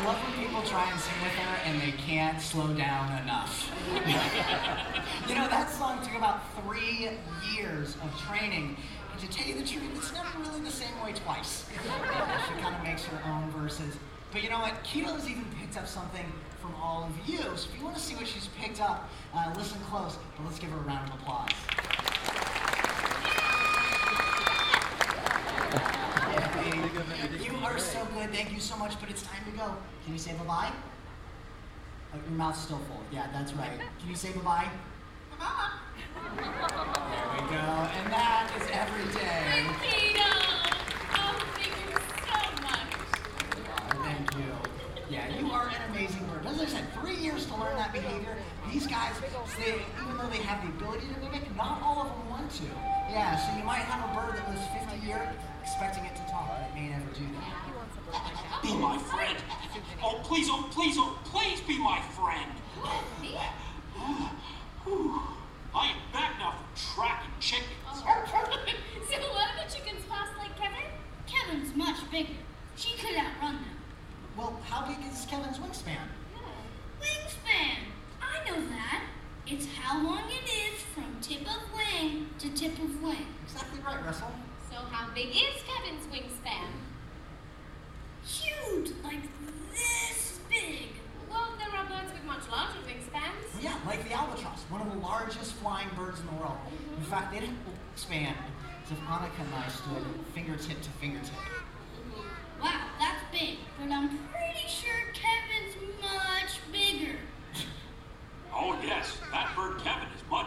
I 0.00 0.04
love 0.06 0.16
when 0.24 0.32
people 0.46 0.62
try 0.62 0.90
and 0.90 0.98
sing 0.98 1.12
with 1.22 1.32
her 1.32 1.60
and 1.66 1.78
they 1.82 1.92
can't 1.92 2.40
slow 2.40 2.72
down 2.72 3.22
enough. 3.22 3.70
you 5.28 5.34
know, 5.34 5.46
that 5.46 5.68
song 5.68 6.02
took 6.02 6.14
about 6.14 6.40
three 6.62 7.10
years 7.52 7.96
of 7.96 8.18
training. 8.26 8.78
And 9.12 9.20
to 9.20 9.28
tell 9.28 9.46
you 9.46 9.56
the 9.56 9.66
truth, 9.66 9.84
it's 9.94 10.10
never 10.14 10.38
really 10.38 10.62
the 10.62 10.70
same 10.70 10.98
way 11.04 11.12
twice. 11.12 11.66
she 11.82 12.62
kind 12.62 12.74
of 12.74 12.82
makes 12.82 13.04
her 13.04 13.30
own 13.30 13.50
verses. 13.50 13.94
But 14.32 14.42
you 14.42 14.48
know 14.48 14.60
what? 14.60 14.82
Keto 14.84 15.12
has 15.12 15.28
even 15.28 15.44
picked 15.60 15.76
up 15.76 15.86
something 15.86 16.32
from 16.62 16.74
all 16.76 17.04
of 17.04 17.28
you. 17.28 17.42
So 17.56 17.68
if 17.68 17.78
you 17.78 17.84
want 17.84 17.96
to 17.96 18.02
see 18.02 18.14
what 18.14 18.26
she's 18.26 18.48
picked 18.58 18.80
up, 18.80 19.10
uh, 19.34 19.52
listen 19.54 19.78
close. 19.80 20.16
But 20.34 20.46
let's 20.46 20.58
give 20.58 20.70
her 20.70 20.78
a 20.78 20.80
round 20.80 21.10
of 21.10 21.20
applause. 21.20 21.50
You 26.70 27.56
are 27.64 27.78
so 27.78 28.06
good. 28.14 28.30
Thank 28.32 28.52
you 28.52 28.60
so 28.60 28.76
much. 28.76 28.98
But 29.00 29.10
it's 29.10 29.22
time 29.22 29.44
to 29.44 29.50
go. 29.56 29.74
Can 30.04 30.12
you 30.12 30.18
say 30.18 30.34
bye 30.34 30.44
bye? 30.44 30.72
Oh, 32.14 32.18
your 32.28 32.38
mouth's 32.38 32.60
still 32.60 32.78
full. 32.78 33.00
Yeah, 33.12 33.26
that's 33.32 33.52
right. 33.54 33.78
Can 33.98 34.08
you 34.08 34.14
say 34.14 34.32
bye 34.32 34.40
bye? 34.42 34.68
There 36.36 36.46
we 36.46 37.50
go. 37.50 37.56
And 37.56 38.12
that 38.12 38.52
is 38.56 38.68
every 38.70 39.06
day. 39.18 39.66
Keto! 39.82 40.30
Oh, 41.16 41.34
thank 41.58 41.74
you 41.74 41.96
so 42.28 42.38
much. 42.62 42.90
Oh, 43.66 44.02
Thank 44.04 44.34
you. 44.36 44.52
Yeah, 45.10 45.26
you 45.40 45.50
are 45.50 45.68
an 45.68 45.90
amazing 45.90 46.24
bird. 46.26 46.46
As 46.46 46.60
I 46.60 46.66
said, 46.66 46.84
three 46.94 47.16
years 47.16 47.46
to 47.46 47.56
learn 47.56 47.74
that 47.76 47.92
behavior. 47.92 48.36
These 48.72 48.86
guys, 48.86 49.12
they, 49.58 49.74
even 50.02 50.16
though 50.16 50.28
they 50.28 50.42
have 50.42 50.62
the 50.62 50.68
ability 50.68 51.06
to 51.14 51.20
mimic, 51.20 51.54
not 51.56 51.82
all 51.82 52.02
of 52.02 52.08
them 52.08 52.30
want 52.30 52.50
to. 52.52 52.64
Yeah, 53.10 53.36
so 53.36 53.58
you 53.58 53.64
might 53.64 53.82
have 53.90 54.08
a 54.08 54.14
bird 54.14 54.38
that 54.38 54.48
lives 54.48 54.62
50 54.92 55.06
years 55.06 55.34
expecting 55.62 56.04
it 56.04 56.16
to 56.16 56.22
talk, 56.30 56.48
but 56.48 56.68
it 56.68 56.74
may 56.74 56.88
never 56.88 57.10
do 57.12 57.24
that. 57.34 58.62
Be 58.62 58.74
my 58.74 58.98
friend. 58.98 59.36
Oh, 60.02 60.20
please, 60.24 60.48
oh, 60.50 60.68
please, 60.72 60.96
oh, 60.98 61.18
please 61.24 61.60
be 61.60 61.78
my 61.78 62.00
friend. 62.00 62.50
Whew. 64.84 65.20
I 65.74 65.86
am 65.88 65.96
back 66.12 66.38
now 66.38 66.52
from 66.52 66.94
tracking 66.94 67.30
chickens. 67.38 67.68
Oh. 67.86 68.02
so 69.10 69.16
what 69.32 69.48
are 69.50 69.64
the 69.64 69.72
chickens 69.72 70.02
fast 70.08 70.32
like 70.38 70.56
Kevin? 70.58 70.88
Kevin's 71.26 71.74
much 71.76 71.96
bigger. 72.10 72.32
She 72.76 72.96
could 72.96 73.16
outrun 73.16 73.54
them. 73.54 73.76
Well, 74.36 74.58
how 74.68 74.86
big 74.86 74.96
is 75.10 75.26
Kevin's 75.26 75.58
wingspan? 75.58 75.96
Wingspan. 77.00 77.76
I 78.20 78.50
know 78.50 78.60
that. 78.68 79.04
It's 79.46 79.66
how 79.66 80.02
long 80.02 80.22
it 80.28 80.48
is 80.48 80.80
from 80.94 81.16
tip 81.20 81.42
of 81.42 81.62
wing 81.74 82.28
to 82.38 82.50
tip 82.50 82.72
of 82.72 83.02
wing. 83.02 83.26
Exactly 83.44 83.80
right, 83.84 84.04
Russell. 84.04 84.32
So 84.70 84.76
how 84.76 85.12
big 85.12 85.30
is 85.30 85.62
Kevin's 85.66 86.06
wingspan? 86.06 86.70
Huge, 88.24 88.92
like 89.02 89.22
this 89.72 90.38
big. 90.48 90.90
Well, 91.28 91.48
there 91.58 91.68
are 91.68 91.84
birds 91.86 92.12
with 92.12 92.24
much 92.24 92.48
larger 92.50 92.78
wingspans. 92.86 93.50
Oh, 93.56 93.60
yeah, 93.60 93.76
like 93.84 94.08
the 94.08 94.14
albatross, 94.14 94.62
one 94.68 94.80
of 94.80 94.92
the 94.92 95.00
largest 95.00 95.54
flying 95.54 95.88
birds 95.96 96.20
in 96.20 96.26
the 96.26 96.34
world. 96.34 96.56
In 96.68 97.02
mm-hmm. 97.02 97.10
fact, 97.10 97.32
they 97.32 97.40
didn't 97.40 97.58
expand 97.92 98.36
as 98.84 98.92
if 98.92 98.98
Annika 98.98 99.40
and 99.40 99.54
I 99.54 99.68
stood 99.68 100.06
fingertip 100.34 100.80
to 100.82 100.90
fingertip. 101.00 101.34
Mm-hmm. 101.34 102.62
Wow, 102.62 102.86
that's 103.00 103.24
big. 103.32 103.58
But 103.80 103.90
I'm 103.90 104.08
pretty 104.30 104.68
sure 104.68 105.02
Kevin's 105.14 105.74
much 106.00 106.60
bigger. 106.70 107.16
Oh, 108.52 108.76
yes, 108.82 109.16
that 109.30 109.54
bird 109.54 109.78
Kevin 109.78 110.08
is 110.08 110.28
much, 110.28 110.39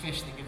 fish 0.00 0.22
that 0.22 0.39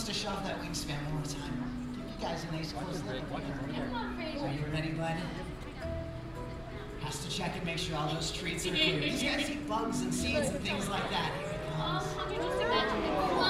wants 0.00 0.18
to 0.18 0.26
shove 0.26 0.42
that 0.44 0.58
wingspan 0.62 0.96
one 1.04 1.16
more 1.16 1.24
time. 1.24 1.92
Give 1.94 2.04
you 2.06 2.26
guys 2.26 2.46
a 2.48 2.56
nice 2.56 2.72
close 2.72 3.02
look. 3.04 3.20
Come 3.28 3.94
on, 3.94 4.16
Fraser. 4.16 4.46
Are 4.46 4.50
you 4.50 4.64
ready, 4.72 4.92
bud? 4.92 5.14
Has 7.00 7.22
to 7.22 7.30
check 7.30 7.54
and 7.54 7.66
make 7.66 7.76
sure 7.76 7.98
all 7.98 8.08
those 8.14 8.32
treats 8.32 8.66
are 8.66 8.70
clear. 8.70 8.98
These 8.98 9.22
guys 9.22 9.50
eat 9.50 9.68
bugs 9.68 10.00
and 10.00 10.14
seeds 10.14 10.48
and 10.48 10.60
things 10.60 10.88
like 10.88 11.10
that. 11.10 11.32
Here 11.42 11.50
it 11.50 11.76
comes. 11.76 13.49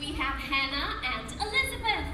We 0.00 0.12
have 0.12 0.34
Hannah 0.34 1.00
and 1.04 1.26
Elizabeth. 1.40 2.06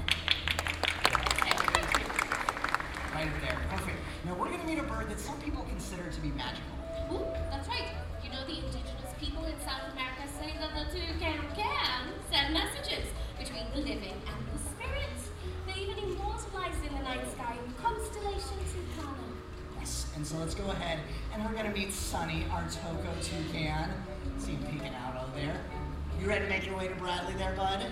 Right 3.13 3.31
there. 3.41 3.57
Perfect. 3.69 3.97
Now, 4.25 4.35
we're 4.35 4.47
going 4.47 4.61
to 4.61 4.67
meet 4.67 4.79
a 4.79 4.83
bird 4.83 5.09
that 5.09 5.19
some 5.19 5.39
people 5.41 5.63
consider 5.63 6.09
to 6.09 6.21
be 6.21 6.29
magical. 6.29 6.77
Ooh, 7.11 7.25
that's 7.49 7.67
right. 7.67 7.89
You 8.23 8.29
know 8.29 8.45
the 8.45 8.57
indigenous 8.57 9.11
people 9.19 9.45
in 9.45 9.59
South 9.61 9.91
America 9.93 10.29
say 10.39 10.53
that 10.59 10.71
the 10.77 10.85
toucan 10.93 11.41
can 11.55 12.07
send 12.31 12.53
messages 12.53 13.09
between 13.37 13.65
the 13.73 13.79
living 13.79 14.15
and 14.29 14.39
the 14.53 14.59
spirits. 14.61 15.29
They 15.67 15.81
even 15.81 15.97
immortalize 15.97 16.77
in 16.87 16.93
the 16.93 17.03
night 17.03 17.29
sky 17.31 17.57
in 17.65 17.73
constellation 17.81 18.57
Tucana. 18.69 19.25
Yes. 19.79 20.07
And 20.15 20.25
so 20.25 20.37
let's 20.37 20.55
go 20.55 20.69
ahead 20.69 20.99
and 21.33 21.43
we're 21.43 21.53
going 21.53 21.65
to 21.65 21.77
meet 21.77 21.91
Sunny, 21.91 22.45
our 22.51 22.63
Toco 22.63 23.11
toucan. 23.21 23.89
See 24.37 24.53
him 24.53 24.63
peeking 24.65 24.93
out 24.95 25.21
over 25.21 25.35
there. 25.35 25.59
You 26.21 26.27
ready 26.27 26.43
to 26.45 26.49
make 26.49 26.65
your 26.65 26.77
way 26.77 26.87
to 26.87 26.95
Bradley 26.95 27.33
there, 27.35 27.53
bud? 27.53 27.85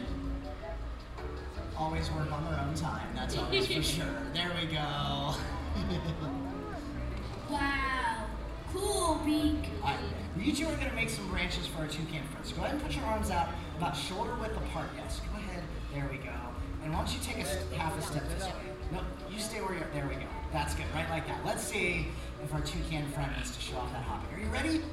Always 1.78 2.12
work 2.12 2.32
on 2.32 2.44
their 2.46 2.60
own 2.60 2.76
time. 2.76 3.08
That's 3.16 3.38
always 3.38 3.66
for 3.68 3.82
sure. 3.96 4.06
There 4.34 4.52
we 4.60 4.68
go. 4.68 5.34
Wow, 7.50 8.26
cool 8.72 9.20
beak. 9.26 9.56
All 9.82 9.90
right, 9.90 10.00
you 10.38 10.54
two 10.54 10.66
are 10.68 10.76
going 10.76 10.90
to 10.92 10.96
make 10.96 11.10
some 11.10 11.28
branches 11.30 11.66
for 11.66 11.80
our 11.80 11.88
toucan 11.88 12.22
friends. 12.32 12.52
Go 12.54 12.62
ahead 12.62 12.76
and 12.76 12.84
put 12.84 12.96
your 12.96 13.04
arms 13.06 13.32
out 13.32 13.50
about 13.76 13.98
shoulder 13.98 14.36
width 14.40 14.56
apart. 14.56 14.86
Yes, 14.96 15.20
go 15.34 15.40
ahead. 15.40 15.64
There 15.92 16.08
we 16.12 16.18
go. 16.18 16.30
And 16.84 16.94
why 16.94 17.00
don't 17.00 17.12
you 17.12 17.20
take 17.24 17.38
a 17.38 17.50
s- 17.50 17.58
half 17.76 17.98
a 17.98 18.02
step 18.04 18.22
this 18.38 18.44
way? 18.46 18.52
No, 18.92 19.00
you 19.32 19.40
stay 19.40 19.62
where 19.62 19.74
you're. 19.74 19.88
There 19.96 20.08
we 20.08 20.14
go. 20.14 20.28
That's 20.54 20.76
good. 20.76 20.86
Right 20.94 21.10
like 21.10 21.26
that. 21.26 21.44
Let's 21.44 21.64
see 21.64 22.10
if 22.44 22.54
our 22.54 22.62
toucan 22.62 23.08
friend 23.14 23.32
wants 23.36 23.56
to 23.56 23.62
show 23.64 23.78
off 23.78 23.92
that 23.94 24.04
hopping. 24.04 24.38
Are 24.38 24.46
you 24.46 24.52
ready? 24.54 24.84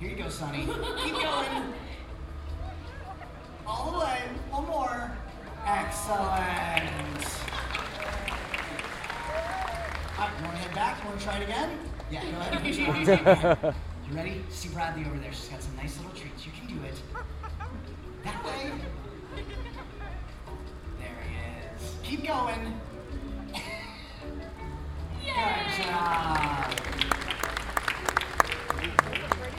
Here 0.00 0.10
you 0.10 0.16
go, 0.16 0.28
Sonny. 0.28 0.66
Keep 1.04 1.12
going. 1.14 1.72
All 3.68 3.90
the 3.92 3.98
way. 3.98 4.22
One 4.50 4.66
more. 4.66 5.12
Excellent. 5.66 6.20
All 10.18 10.24
right, 10.24 10.32
you 10.38 10.44
want 10.44 10.56
to 10.56 10.62
head 10.62 10.74
back? 10.74 11.02
You 11.02 11.08
want 11.10 11.20
to 11.20 11.24
try 11.26 11.36
it 11.36 11.42
again? 11.44 11.78
Yeah, 12.10 12.22
go 12.24 12.38
ahead 12.38 12.52
and 12.54 12.62
put 12.64 12.74
your 12.74 12.88
arms 12.88 13.08
out. 13.64 13.74
You 14.10 14.16
ready? 14.16 14.42
See 14.48 14.70
Bradley 14.70 15.04
over 15.04 15.18
there. 15.18 15.32
She's 15.32 15.48
got 15.48 15.62
some 15.62 15.76
nice 15.76 15.96
little 15.98 16.12
treats. 16.12 16.46
You 16.46 16.52
can 16.52 16.66
do 16.66 16.82
it. 16.86 17.00
That 18.24 18.42
way. 18.44 18.72
There 20.98 21.18
he 21.28 21.36
is. 21.84 21.94
Keep 22.02 22.26
going. 22.26 22.80
Good 25.22 25.84
job. 25.84 26.74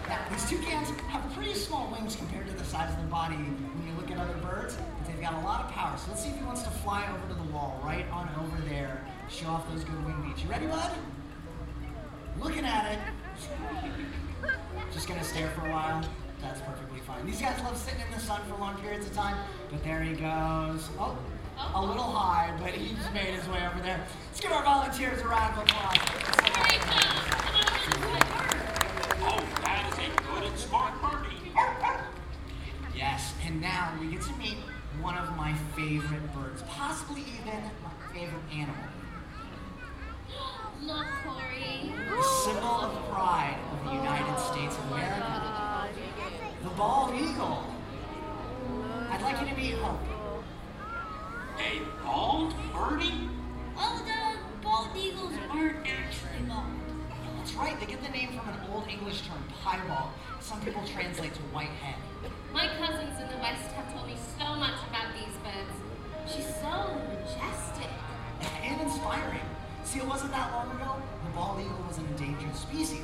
Now, 0.10 0.20
these 0.32 0.50
toucans 0.50 0.90
have 1.08 1.32
pretty 1.34 1.54
small 1.54 1.88
wings 1.92 2.16
compared 2.16 2.48
to 2.48 2.54
the 2.54 2.64
size 2.66 2.90
of 2.90 2.98
their 2.98 3.06
body 3.08 3.36
when 3.36 3.88
you 3.88 3.89
look 4.10 4.18
at 4.18 4.30
other 4.30 4.40
birds, 4.42 4.76
but 4.76 5.08
they've 5.08 5.22
got 5.22 5.34
a 5.34 5.46
lot 5.46 5.66
of 5.66 5.72
power. 5.72 5.96
So 5.98 6.06
let's 6.10 6.24
see 6.24 6.30
if 6.30 6.38
he 6.38 6.44
wants 6.44 6.64
to 6.64 6.70
fly 6.70 7.06
over 7.10 7.34
to 7.34 7.34
the 7.34 7.52
wall 7.54 7.80
right 7.84 8.10
on 8.12 8.30
over 8.40 8.62
there. 8.70 9.06
Show 9.30 9.48
off 9.48 9.70
those 9.72 9.84
good 9.84 10.04
wing 10.06 10.24
beats. 10.26 10.44
You 10.44 10.50
ready, 10.50 10.66
bud? 10.66 10.92
Looking 12.40 12.66
at 12.66 12.94
it. 12.94 13.00
Just 14.94 15.08
gonna 15.08 15.24
stare 15.24 15.50
for 15.50 15.68
a 15.68 15.72
while. 15.72 16.04
That's 16.42 16.62
perfectly 16.62 17.00
fine. 17.02 17.26
These 17.26 17.42
guys 17.42 17.62
love 17.64 17.78
sitting 17.78 18.02
in 18.02 18.12
the 18.12 18.20
sun 18.20 18.42
for 18.50 18.58
long 18.58 18.78
periods 18.78 19.06
of 19.06 19.14
time, 19.14 19.38
but 19.70 19.84
there 19.84 20.02
he 20.02 20.14
goes. 20.14 20.90
Oh, 20.98 21.18
a 21.76 21.86
little 21.86 22.04
high, 22.04 22.56
but 22.60 22.72
he's 22.72 22.98
made 23.14 23.36
his 23.36 23.48
way 23.50 23.68
over 23.68 23.82
there. 23.82 24.00
Let's 24.28 24.40
give 24.40 24.52
our 24.52 24.64
volunteers 24.64 25.22
a 25.22 25.28
round 25.28 25.56
of 25.56 25.64
applause. 25.64 25.98
Oh, 29.22 29.44
that 29.64 29.86
is 29.92 30.00
a 30.00 30.22
good 30.22 30.44
and 30.50 30.58
smart 30.58 30.94
birdie. 31.02 31.52
Yes, 32.96 33.34
and 33.46 33.62
now 33.62 33.94
we 34.00 34.08
get 34.08 34.22
to 34.22 34.34
meet 34.38 34.58
one 35.02 35.18
of 35.18 35.36
my 35.38 35.54
favorite 35.76 36.34
birds, 36.34 36.64
possibly 36.68 37.22
even 37.22 37.62
my 37.84 38.14
favorite 38.14 38.44
animal. 38.52 38.76
Look, 40.82 41.08
Corey. 41.26 41.94
The 42.10 42.24
symbol 42.24 42.68
of 42.68 43.10
pride 43.10 43.58
of 43.72 43.86
the 43.86 43.92
United 43.96 44.26
oh 44.30 44.52
States 44.54 44.78
of 44.78 44.92
America. 44.92 45.90
The 46.64 46.70
bald 46.70 47.14
eagle. 47.16 47.66
I'd 49.10 49.22
like 49.22 49.42
you 49.42 49.48
to 49.48 49.56
meet 49.56 49.74
Hope. 49.76 50.00
A 51.60 51.82
bald 52.04 52.54
birdie? 52.74 53.30
Oh, 53.78 54.02
the 54.06 54.64
bald 54.64 54.90
eagles 54.98 55.34
aren't 55.50 55.86
actually 55.86 56.48
bald. 56.48 56.66
That's 57.38 57.54
right, 57.54 57.80
they 57.80 57.86
get 57.86 58.02
the 58.04 58.10
name 58.10 58.30
from 58.30 58.48
an 58.50 58.60
old 58.72 58.88
English 58.88 59.22
term, 59.28 59.44
piebald. 59.64 60.10
Some 60.40 60.62
people 60.62 60.84
translate 60.88 61.34
to 61.34 61.42
white 61.54 61.68
head. 61.68 61.96
easy. 72.74 72.99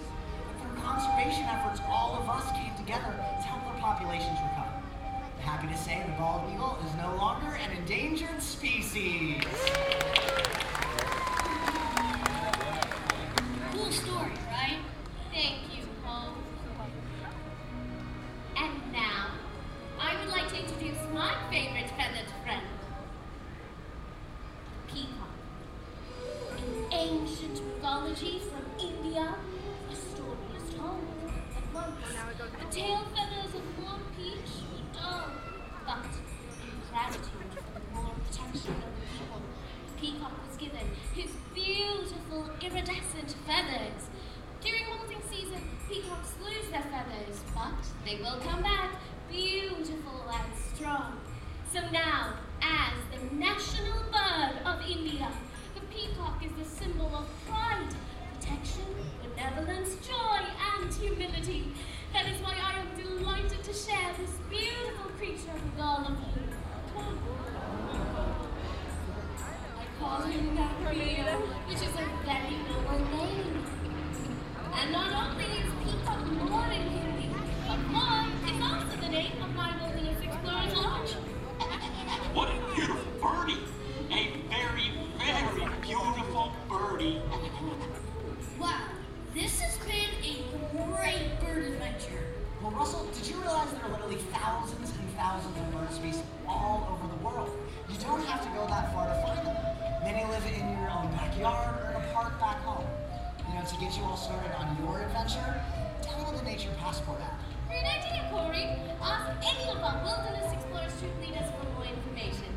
started 104.25 104.57
on 104.57 104.75
your 104.81 105.01
adventure, 105.05 105.61
download 106.01 106.35
the 106.35 106.43
Nature 106.45 106.73
Passport 106.79 107.21
app. 107.21 107.37
Great 107.67 107.85
idea, 107.85 108.27
Corey. 108.33 108.65
Ask 108.99 109.29
any 109.45 109.69
of 109.69 109.77
our 109.77 110.01
wilderness 110.01 110.51
explorers 110.51 110.93
to 110.97 111.05
lead 111.21 111.37
us 111.37 111.45
for 111.53 111.69
more 111.77 111.85
information. 111.85 112.49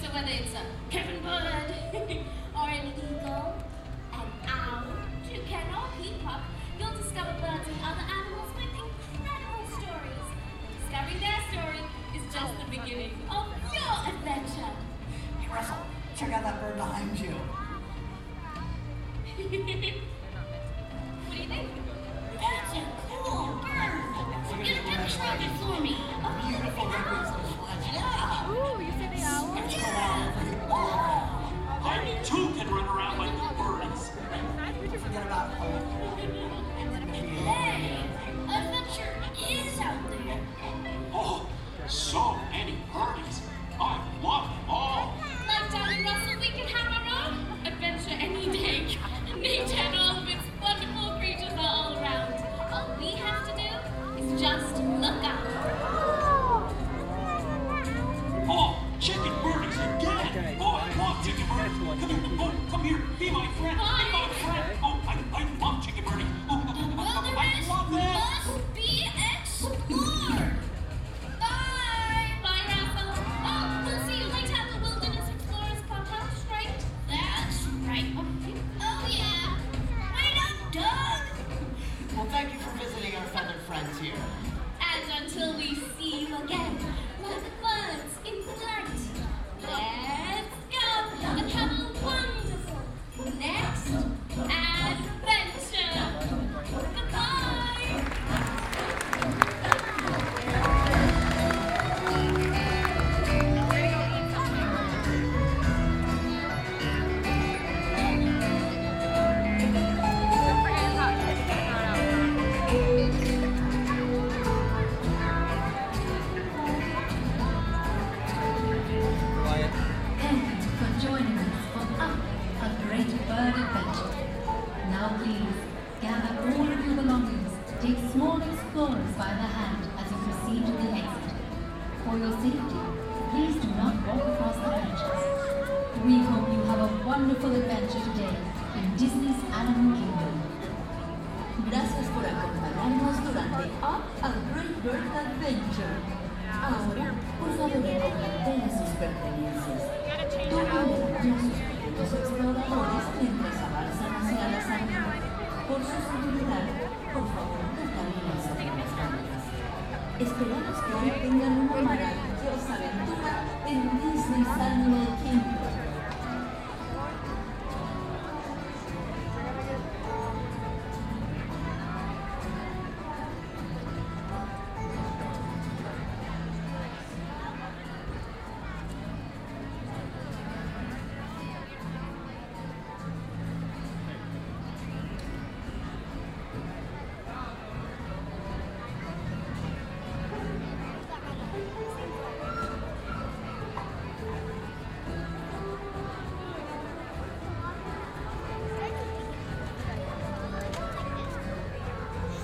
So 0.00 0.14
whether 0.14 0.30
it's 0.30 0.54
a 0.54 0.62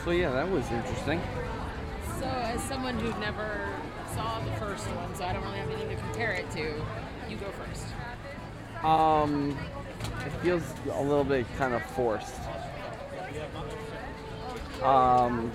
So 0.05 0.11
yeah, 0.11 0.31
that 0.33 0.51
was 0.51 0.71
interesting. 0.71 1.19
So, 2.19 2.27
as 2.27 2.63
someone 2.63 2.99
who 2.99 3.19
never 3.21 3.67
saw 4.15 4.39
the 4.45 4.53
first 4.53 4.87
one, 4.89 5.15
so 5.15 5.25
I 5.25 5.33
don't 5.33 5.43
really 5.43 5.57
have 5.57 5.71
anything 5.71 5.97
to 5.97 5.97
compare 5.97 6.33
it 6.33 6.51
to, 6.51 6.75
you 7.31 7.37
go 7.39 7.51
first. 7.53 7.87
Um, 8.85 9.57
it 10.27 10.31
feels 10.43 10.63
a 10.93 11.03
little 11.03 11.25
bit 11.25 11.47
kind 11.57 11.73
of 11.73 11.83
forced. 11.93 12.35
Um, 14.83 15.51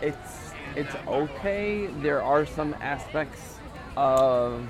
it's 0.00 0.52
it's 0.74 0.94
okay. 1.06 1.88
There 2.00 2.22
are 2.22 2.46
some 2.46 2.74
aspects 2.80 3.58
of 3.98 4.66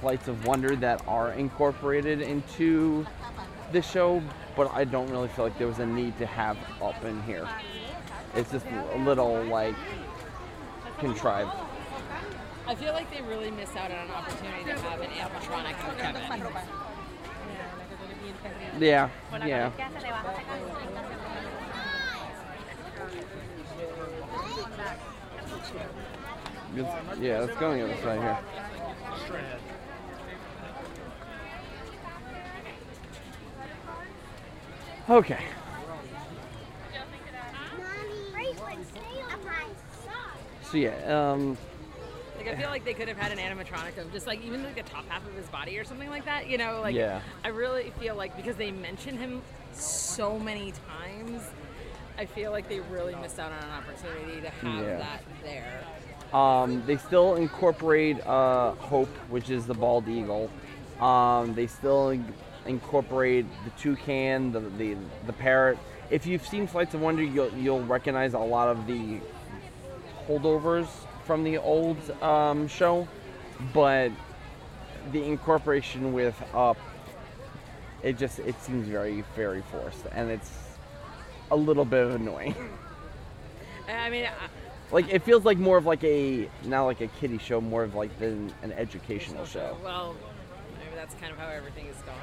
Flights 0.00 0.26
of 0.26 0.44
Wonder 0.44 0.74
that 0.74 1.04
are 1.06 1.32
incorporated 1.32 2.20
into 2.20 3.06
the 3.70 3.80
show, 3.80 4.20
but 4.56 4.72
I 4.72 4.84
don't 4.84 5.08
really 5.10 5.28
feel 5.28 5.44
like 5.44 5.58
there 5.58 5.66
was 5.66 5.78
a 5.78 5.86
need 5.86 6.16
to 6.18 6.26
have 6.26 6.56
up 6.82 7.04
in 7.04 7.22
here. 7.22 7.48
It's 8.34 8.50
just 8.50 8.66
a 8.66 8.98
little 8.98 9.42
like 9.44 9.74
contrived. 10.98 11.50
I 12.66 12.74
feel 12.74 12.92
like 12.92 13.10
they 13.12 13.20
really 13.22 13.50
miss 13.50 13.74
out 13.76 13.90
on 13.90 13.98
an 13.98 14.10
opportunity 14.10 14.64
to 14.64 14.78
have 14.80 15.00
an 15.00 15.10
animatronic 15.10 15.76
for 15.76 15.94
Kevin. 16.00 16.22
Yeah, 18.80 19.08
yeah. 19.44 19.70
It's- 26.76 27.18
yeah, 27.20 27.40
let's 27.40 27.56
go 27.58 27.70
on 27.70 27.78
the 27.78 27.84
other 27.84 28.02
side 28.02 28.20
here. 28.20 29.73
Okay. 35.08 35.44
So 40.70 40.78
yeah, 40.78 41.30
um, 41.32 41.56
Like 42.36 42.48
I 42.48 42.56
feel 42.56 42.68
like 42.68 42.84
they 42.84 42.94
could 42.94 43.06
have 43.08 43.16
had 43.16 43.30
an 43.30 43.38
animatronic 43.38 43.96
of 43.98 44.12
just 44.12 44.26
like 44.26 44.42
even 44.44 44.64
like 44.64 44.74
the 44.74 44.82
top 44.82 45.06
half 45.08 45.24
of 45.26 45.32
his 45.34 45.46
body 45.46 45.78
or 45.78 45.84
something 45.84 46.10
like 46.10 46.24
that. 46.24 46.48
You 46.48 46.58
know, 46.58 46.80
like 46.80 46.94
Yeah. 46.94 47.20
I 47.44 47.48
really 47.48 47.92
feel 48.00 48.16
like 48.16 48.34
because 48.36 48.56
they 48.56 48.70
mention 48.70 49.16
him 49.16 49.42
so 49.72 50.38
many 50.38 50.72
times, 50.88 51.42
I 52.18 52.26
feel 52.26 52.50
like 52.50 52.68
they 52.68 52.80
really 52.80 53.14
missed 53.16 53.38
out 53.38 53.52
on 53.52 53.58
an 53.62 53.70
opportunity 53.70 54.40
to 54.40 54.50
have 54.50 54.84
Yeah. 54.84 54.96
that 54.98 55.22
there. 55.44 55.84
Um, 56.32 56.82
they 56.86 56.96
still 56.96 57.36
incorporate 57.36 58.24
uh, 58.26 58.72
Hope, 58.72 59.14
which 59.28 59.50
is 59.50 59.66
the 59.66 59.74
bald 59.74 60.08
eagle. 60.08 60.50
Um, 61.00 61.54
they 61.54 61.68
still 61.68 62.10
incorporate 62.66 63.46
the 63.64 63.70
toucan, 63.70 64.52
the, 64.52 64.60
the 64.60 64.96
the 65.26 65.32
parrot. 65.32 65.78
If 66.10 66.26
you've 66.26 66.46
seen 66.46 66.66
Flights 66.66 66.94
of 66.94 67.00
Wonder, 67.00 67.22
you'll 67.22 67.52
you'll 67.54 67.84
recognize 67.84 68.34
a 68.34 68.38
lot 68.38 68.68
of 68.68 68.86
the 68.86 69.20
holdovers 70.26 70.88
from 71.24 71.44
the 71.44 71.58
old 71.58 71.98
um, 72.22 72.68
show, 72.68 73.08
but 73.72 74.10
the 75.12 75.22
incorporation 75.22 76.12
with 76.12 76.40
Up, 76.54 76.78
it 78.02 78.18
just 78.18 78.38
it 78.40 78.60
seems 78.62 78.86
very 78.88 79.24
very 79.34 79.62
forced, 79.70 80.06
and 80.12 80.30
it's 80.30 80.50
a 81.50 81.56
little 81.56 81.84
bit 81.84 82.06
annoying. 82.08 82.54
I 83.88 84.08
mean, 84.08 84.26
I, 84.26 84.30
Like 84.90 85.12
it 85.12 85.22
feels 85.22 85.44
like 85.44 85.58
more 85.58 85.76
of 85.76 85.86
like 85.86 86.04
a 86.04 86.48
not 86.64 86.84
like 86.84 87.00
a 87.00 87.08
kiddie 87.08 87.38
show, 87.38 87.60
more 87.60 87.82
of 87.82 87.94
like 87.94 88.18
than 88.18 88.52
an 88.62 88.72
educational 88.72 89.44
show, 89.44 89.76
well, 89.82 90.16
that's 91.04 91.20
kind 91.20 91.30
of 91.30 91.38
how 91.38 91.48
everything 91.48 91.86
is 91.86 91.96
gone. 92.06 92.14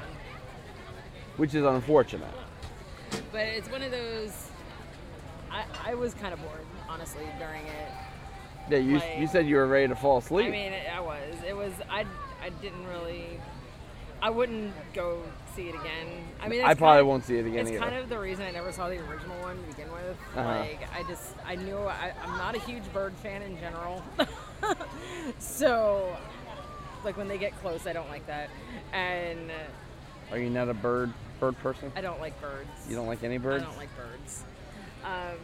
which 1.36 1.54
is 1.54 1.64
unfortunate. 1.64 2.34
But 3.30 3.46
it's 3.46 3.70
one 3.70 3.80
of 3.82 3.92
those. 3.92 4.50
I, 5.52 5.64
I 5.84 5.94
was 5.94 6.14
kind 6.14 6.32
of 6.34 6.40
bored, 6.42 6.66
honestly, 6.88 7.26
during 7.38 7.64
it. 7.66 7.88
Yeah, 8.70 8.78
you 8.78 8.98
Like- 8.98 9.18
you 9.20 9.26
said 9.28 9.46
you 9.46 9.54
were 9.56 9.68
ready 9.68 9.86
to 9.88 9.94
fall 9.94 10.18
asleep. 10.18 10.46
I 10.46 10.50
mean, 10.50 10.72
I 10.92 10.98
was. 11.00 11.36
It 11.46 11.56
was. 11.56 11.72
I. 11.88 12.06
I 12.42 12.48
didn't 12.60 12.84
really. 12.88 13.40
I 14.20 14.30
wouldn't 14.30 14.72
go 14.94 15.22
see 15.54 15.68
it 15.68 15.74
again. 15.76 16.06
I 16.40 16.48
mean, 16.48 16.64
I 16.64 16.74
probably 16.74 17.00
of- 17.02 17.06
won't 17.06 17.24
see 17.24 17.36
it 17.36 17.46
again 17.46 17.60
It's 17.60 17.70
either. 17.70 17.80
kind 17.80 17.94
of 17.96 18.08
the 18.08 18.18
reason 18.18 18.44
I 18.46 18.50
never 18.50 18.72
saw 18.72 18.88
the 18.88 18.98
original 19.08 19.36
one 19.42 19.56
to 19.60 19.62
begin 19.68 19.92
with. 19.92 20.16
Uh-huh. 20.36 20.58
Like, 20.60 20.80
I 20.96 21.02
just, 21.08 21.34
I 21.44 21.56
knew 21.56 21.76
I, 21.78 22.12
I'm 22.22 22.38
not 22.38 22.54
a 22.56 22.60
huge 22.60 22.84
bird 22.92 23.14
fan 23.16 23.42
in 23.42 23.58
general. 23.58 24.02
so, 25.38 26.16
like 27.04 27.16
when 27.16 27.28
they 27.28 27.38
get 27.38 27.58
close, 27.60 27.86
I 27.86 27.92
don't 27.92 28.08
like 28.08 28.26
that, 28.26 28.48
and 28.92 29.50
Are 30.30 30.38
you 30.38 30.50
not 30.50 30.68
a 30.68 30.74
bird 30.74 31.12
bird 31.40 31.58
person? 31.58 31.90
I 31.96 32.00
don't 32.00 32.20
like 32.20 32.40
birds. 32.40 32.68
You 32.88 32.94
don't 32.96 33.06
like 33.06 33.22
any 33.24 33.38
birds? 33.38 33.64
I 33.64 33.66
don't 33.66 33.76
like 33.76 33.90
birds. 33.96 34.44
Um, 35.04 35.36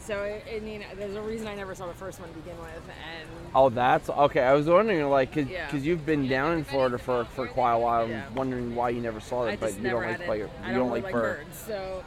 so 0.00 0.18
I, 0.18 0.42
I 0.56 0.60
mean, 0.60 0.84
there's 0.98 1.14
a 1.14 1.22
reason 1.22 1.46
I 1.46 1.54
never 1.54 1.74
saw 1.74 1.86
the 1.86 1.94
first 1.94 2.20
one 2.20 2.28
to 2.28 2.34
begin 2.34 2.58
with, 2.58 2.68
and 3.08 3.28
Oh, 3.54 3.70
that's 3.70 4.10
okay. 4.10 4.42
I 4.42 4.52
was 4.52 4.66
wondering, 4.66 5.08
like, 5.08 5.32
cause, 5.32 5.46
Yeah. 5.46 5.74
you've 5.74 6.04
been 6.04 6.28
down 6.28 6.58
in 6.58 6.64
Florida 6.64 6.98
for, 6.98 7.24
for 7.24 7.46
quite 7.46 7.72
a 7.74 7.78
while. 7.78 8.06
Yeah. 8.08 8.26
I'm 8.26 8.34
wondering 8.34 8.74
why 8.74 8.90
you 8.90 9.00
never 9.00 9.20
saw 9.20 9.46
it, 9.46 9.58
but 9.60 9.74
you 9.78 9.88
don't 9.88 10.02
like 10.02 10.24
player, 10.24 10.50
I 10.62 10.68
you 10.68 10.74
don't 10.74 10.88
don't 10.88 10.88
really 10.88 11.00
like 11.02 11.14
like 11.14 11.22
birds. 11.22 11.56
So, 11.56 12.04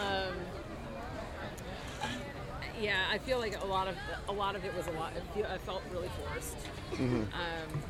um, 0.00 0.34
yeah, 2.80 3.04
I 3.10 3.18
feel 3.18 3.38
like 3.38 3.62
a 3.62 3.66
lot 3.66 3.88
of 3.88 3.94
a 4.28 4.32
lot 4.32 4.56
of 4.56 4.64
it 4.64 4.74
was 4.74 4.86
a 4.86 4.92
lot. 4.92 5.12
I 5.36 5.58
felt 5.58 5.82
really 5.92 6.08
forced. 6.28 6.56
Mhm. 6.92 7.22
Um, 7.32 7.82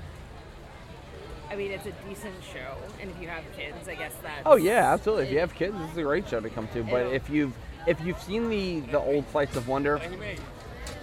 I 1.50 1.56
mean, 1.56 1.72
it's 1.72 1.86
a 1.86 1.92
decent 2.08 2.34
show, 2.44 2.76
and 3.00 3.10
if 3.10 3.20
you 3.20 3.26
have 3.28 3.42
kids, 3.56 3.88
I 3.88 3.94
guess 3.96 4.14
that. 4.22 4.42
Oh 4.46 4.54
yeah, 4.56 4.92
absolutely. 4.92 5.24
If 5.26 5.32
you 5.32 5.38
have 5.40 5.54
kids, 5.54 5.76
this 5.78 5.90
is 5.92 5.96
a 5.98 6.02
great 6.02 6.28
show 6.28 6.40
to 6.40 6.48
come 6.50 6.68
to. 6.68 6.82
But 6.84 7.12
if 7.12 7.28
you've 7.28 7.52
if 7.86 8.00
you've 8.02 8.20
seen 8.22 8.48
the 8.48 8.80
the 8.92 9.00
old 9.00 9.26
Flights 9.26 9.56
of 9.56 9.66
Wonder, 9.66 10.00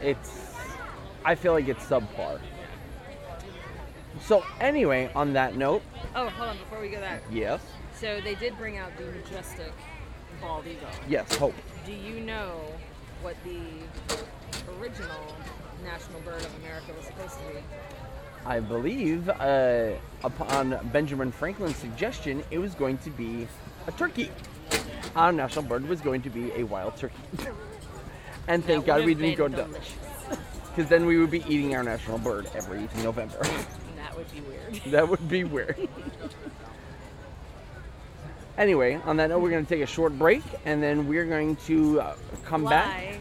it's 0.01 0.53
I 1.25 1.35
feel 1.35 1.51
like 1.53 1.67
it's 1.67 1.83
subpar. 1.85 2.39
So 4.21 4.43
anyway, 4.59 5.11
on 5.15 5.33
that 5.33 5.55
note, 5.55 5.83
Oh, 6.15 6.29
hold 6.29 6.49
on, 6.49 6.57
before 6.57 6.79
we 6.81 6.89
go 6.89 6.99
that. 6.99 7.21
yes, 7.31 7.61
So 7.93 8.19
they 8.21 8.33
did 8.35 8.57
bring 8.57 8.77
out 8.77 8.95
the 8.97 9.03
majestic 9.05 9.71
bald 10.41 10.65
eagle. 10.65 10.87
yes, 11.07 11.35
hope. 11.35 11.53
Do 11.85 11.91
you 11.91 12.21
know 12.21 12.61
what 13.21 13.35
the 13.43 13.59
original 14.79 15.35
national 15.83 16.19
bird 16.21 16.41
of 16.41 16.55
America 16.63 16.93
was 16.97 17.05
supposed 17.05 17.35
to 17.37 17.53
be? 17.53 17.59
I 18.47 18.61
believe 18.61 19.27
uh, 19.27 19.89
upon 20.23 20.79
Benjamin 20.93 21.33
Franklin's 21.33 21.75
suggestion, 21.75 22.41
it 22.49 22.59
was 22.59 22.73
going 22.75 22.97
to 22.99 23.09
be 23.09 23.45
a 23.87 23.91
turkey. 23.91 24.31
Our 25.17 25.33
national 25.33 25.65
bird 25.65 25.87
was 25.89 25.99
going 25.99 26.21
to 26.21 26.29
be 26.29 26.53
a 26.53 26.63
wild 26.63 26.95
turkey. 26.95 27.17
and 28.47 28.63
thank 28.63 28.85
God 28.85 29.03
we 29.03 29.13
didn't 29.13 29.37
go 29.37 29.47
Dutch. 29.49 29.67
Because 30.69 30.91
then 30.91 31.07
we 31.07 31.17
would 31.17 31.31
be 31.31 31.43
eating 31.49 31.75
our 31.75 31.81
national 31.81 32.19
bird 32.19 32.47
every 32.55 32.87
November. 33.03 33.41
That 33.97 34.15
would 34.15 34.31
be 34.31 34.41
weird. 34.41 34.83
that 34.93 35.09
would 35.09 35.29
be 35.29 35.43
weird. 35.43 35.89
anyway, 38.57 38.99
on 39.05 39.17
that 39.17 39.29
note, 39.29 39.39
we're 39.39 39.49
going 39.49 39.65
to 39.65 39.69
take 39.69 39.83
a 39.83 39.87
short 39.87 40.17
break 40.17 40.43
and 40.65 40.81
then 40.81 41.07
we're 41.07 41.25
going 41.25 41.55
to 41.67 42.01
uh, 42.01 42.15
come 42.45 42.63
back. 42.63 43.19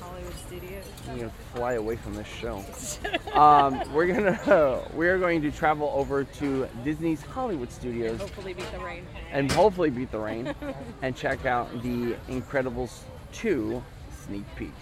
Hollywood 0.00 0.34
Studios. 0.34 1.30
I'm 1.52 1.56
gonna 1.56 1.66
fly 1.66 1.72
away 1.74 1.96
from 1.96 2.14
this 2.14 2.26
show. 2.26 2.64
um, 3.38 3.82
we're 3.92 4.06
gonna 4.06 4.82
we're 4.94 5.18
going 5.18 5.42
to 5.42 5.50
travel 5.50 5.90
over 5.94 6.24
to 6.24 6.68
Disney's 6.84 7.22
Hollywood 7.22 7.70
Studios 7.72 8.20
Hopefully 8.20 8.54
beat 8.54 8.70
the 8.72 8.78
rain. 8.78 9.06
and 9.32 9.50
hopefully 9.50 9.90
beat 9.90 10.10
the 10.10 10.18
rain 10.18 10.54
and 11.02 11.16
check 11.16 11.46
out 11.46 11.70
the 11.82 12.16
Incredibles 12.28 13.00
2 13.32 13.82
sneak 14.26 14.44
peek. 14.56 14.72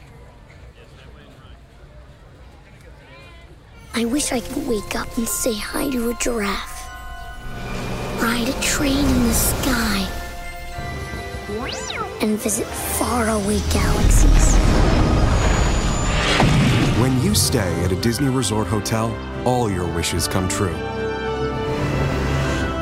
I 3.95 4.05
wish 4.05 4.33
I 4.33 4.41
could 4.41 4.67
wake 4.69 4.95
up 4.95 5.17
and 5.17 5.27
say 5.29 5.55
hi 5.55 5.91
to 5.91 6.11
a 6.11 6.15
giraffe. 6.15 6.91
Ride 8.23 8.49
a 8.49 8.61
train 8.61 9.05
in 9.05 9.23
the 9.25 9.35
sky. 9.35 10.15
And 12.21 12.37
visit 12.39 12.67
faraway 12.67 13.61
galaxies. 13.71 14.38
When 17.29 17.35
you 17.35 17.41
stay 17.41 17.85
at 17.85 17.93
a 17.93 17.97
Disney 17.97 18.31
Resort 18.31 18.67
hotel, 18.67 19.15
all 19.47 19.71
your 19.71 19.87
wishes 19.95 20.27
come 20.27 20.49
true. 20.49 20.73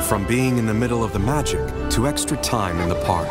From 0.03 0.25
being 0.25 0.57
in 0.57 0.65
the 0.65 0.73
middle 0.73 1.03
of 1.03 1.11
the 1.11 1.19
magic 1.19 1.59
to 1.89 2.07
extra 2.07 2.37
time 2.37 2.79
in 2.79 2.87
the 2.87 2.95
park. 3.03 3.27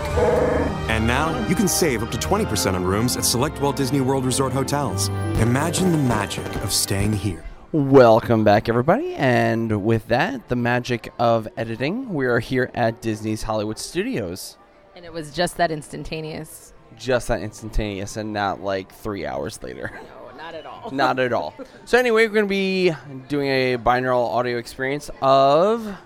And 0.90 1.06
now 1.06 1.32
you 1.48 1.54
can 1.54 1.68
save 1.68 2.02
up 2.02 2.10
to 2.10 2.18
20% 2.18 2.74
on 2.74 2.84
rooms 2.84 3.16
at 3.16 3.24
select 3.24 3.62
Walt 3.62 3.76
Disney 3.76 4.02
World 4.02 4.26
Resort 4.26 4.52
hotels. 4.52 5.08
Imagine 5.40 5.90
the 5.90 5.96
magic 5.96 6.44
of 6.56 6.70
staying 6.70 7.14
here. 7.14 7.42
Welcome 7.72 8.44
back, 8.44 8.68
everybody. 8.68 9.14
And 9.14 9.86
with 9.86 10.08
that, 10.08 10.50
the 10.50 10.56
magic 10.56 11.14
of 11.18 11.48
editing, 11.56 12.12
we 12.12 12.26
are 12.26 12.40
here 12.40 12.70
at 12.74 13.00
Disney's 13.00 13.42
Hollywood 13.42 13.78
Studios. 13.78 14.58
And 14.94 15.06
it 15.06 15.14
was 15.14 15.32
just 15.32 15.56
that 15.56 15.70
instantaneous. 15.70 16.74
Just 16.94 17.28
that 17.28 17.40
instantaneous 17.40 18.18
and 18.18 18.34
not 18.34 18.60
like 18.60 18.92
three 18.92 19.24
hours 19.24 19.62
later. 19.62 19.98
No, 20.46 20.52
not 20.52 20.54
at 20.54 20.66
all. 20.66 20.90
not 20.90 21.18
at 21.18 21.32
all. 21.32 21.54
So, 21.84 21.98
anyway, 21.98 22.26
we're 22.26 22.32
going 22.32 22.46
to 22.46 22.48
be 22.48 22.92
doing 23.28 23.48
a 23.48 23.78
binaural 23.78 24.28
audio 24.28 24.58
experience 24.58 25.10
of 25.20 25.96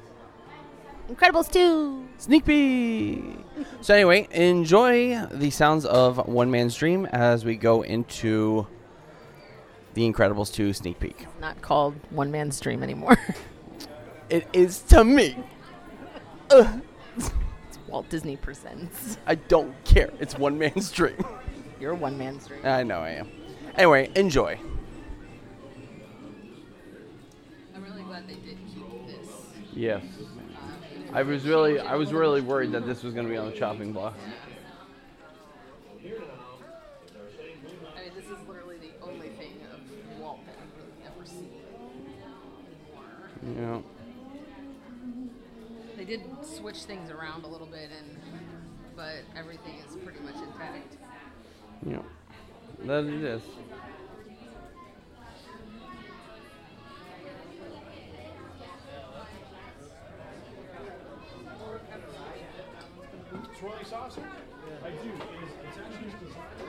Incredibles 1.11 1.51
2. 1.53 2.09
Sneak 2.19 2.45
peek. 2.45 3.23
so 3.81 3.95
anyway, 3.95 4.29
enjoy 4.31 5.27
the 5.33 5.51
sounds 5.51 5.85
of 5.85 6.27
One 6.29 6.51
Man's 6.51 6.75
Dream 6.77 7.07
as 7.07 7.45
we 7.45 7.57
go 7.57 7.83
into 7.83 8.67
the 9.95 10.11
Incredibles 10.11 10.53
2 10.53 10.73
sneak 10.73 11.01
peek. 11.01 11.27
Not 11.41 11.61
called 11.63 11.95
One 12.11 12.31
Man's 12.31 12.59
Dream 12.61 12.83
anymore. 12.83 13.19
It 14.31 14.47
is 14.53 14.79
to 14.91 15.03
me. 15.03 15.37
Ugh. 16.53 16.81
it's 17.17 17.33
Walt 17.89 18.09
Disney 18.09 18.37
Presents. 18.37 19.19
I 19.27 19.35
don't 19.35 19.75
care. 19.83 20.11
It's 20.21 20.39
One 20.39 20.57
Man's 20.57 20.93
Dream. 20.93 21.17
You're 21.81 21.95
One 21.95 22.17
Man's 22.17 22.47
Dream. 22.47 22.61
I 22.63 22.85
know 22.85 23.01
I 23.01 23.11
am. 23.11 23.29
Anyway, 23.81 24.11
enjoy. 24.15 24.61
I'm 27.75 27.83
really 27.83 28.03
glad 28.03 28.29
they 28.29 28.35
did 28.35 28.59
keep 28.75 29.07
this. 29.07 29.27
Yes. 29.73 30.05
I 31.15 31.23
was 31.23 31.47
really 31.47 31.81
I 31.81 31.95
was 31.95 32.13
really 32.13 32.43
worried 32.43 32.73
that 32.73 32.85
this 32.85 33.03
was 33.03 33.15
going 33.15 33.25
to 33.25 33.33
be 33.33 33.39
on 33.39 33.51
the 33.51 33.57
chopping 33.57 33.95
block. 33.95 34.19
I 35.99 36.03
mean, 36.03 36.13
this 38.15 38.27
is 38.27 38.37
literally 38.47 38.77
the 38.77 38.91
only 39.03 39.31
thing 39.31 39.63
of 39.73 39.81
Walt 40.21 40.41
that 40.45 40.57
we've 40.61 40.77
really 40.77 41.01
ever 41.07 41.25
seen. 41.25 41.63
Yeah. 43.57 43.81
They 45.97 46.05
did 46.05 46.21
switch 46.43 46.83
things 46.83 47.11
around 47.11 47.45
a 47.45 47.49
little 47.49 47.67
bit, 47.67 47.89
and 47.99 48.19
but 48.95 49.25
everything 49.35 49.77
is 49.89 49.97
pretty 50.05 50.21
much 50.21 50.35
intact. 50.35 50.99
Yeah. 51.87 52.03
That 52.87 53.05
it 53.05 53.23
is. 53.23 53.43
Troy 63.59 63.73
sausage? 63.85 64.25
I 64.83 64.91
do. 64.91 64.97
It's, 64.97 65.53
it's 65.63 65.79
actually 65.79 66.11
designed 66.27 66.61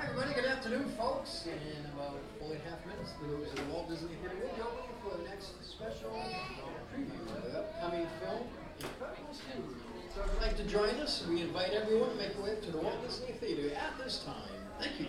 Hi, 0.00 0.06
everybody. 0.06 0.34
Good 0.34 0.44
afternoon, 0.46 0.88
folks. 0.96 1.46
In 1.46 1.84
about 1.92 2.16
four 2.38 2.52
and 2.52 2.60
a 2.60 2.70
half 2.70 2.86
minutes, 2.86 3.12
the 3.20 3.26
movies 3.28 3.50
at 3.50 3.56
the 3.56 3.64
Walt 3.72 3.88
Disney 3.88 4.14
Theater 4.22 4.36
will 4.40 4.54
be 4.54 4.62
opening 4.62 4.96
for 5.02 5.16
the 5.18 5.28
next 5.28 5.52
special 5.62 6.10
preview 6.94 7.36
of 7.36 7.42
the 7.44 7.58
upcoming 7.58 8.06
film, 8.20 8.44
Incredibles 8.78 9.40
2. 9.52 9.62
So 10.14 10.22
if 10.22 10.32
you'd 10.32 10.42
like 10.42 10.56
to 10.56 10.64
join 10.64 10.94
us, 11.00 11.26
we 11.28 11.42
invite 11.42 11.72
everyone 11.72 12.10
to 12.10 12.16
make 12.16 12.34
their 12.34 12.42
way 12.42 12.56
to 12.62 12.70
the 12.70 12.78
Walt 12.78 13.02
Disney 13.06 13.32
Theater 13.32 13.74
at 13.74 13.98
this 14.02 14.24
time. 14.24 14.34
Thank 14.78 15.00
you. 15.00 15.06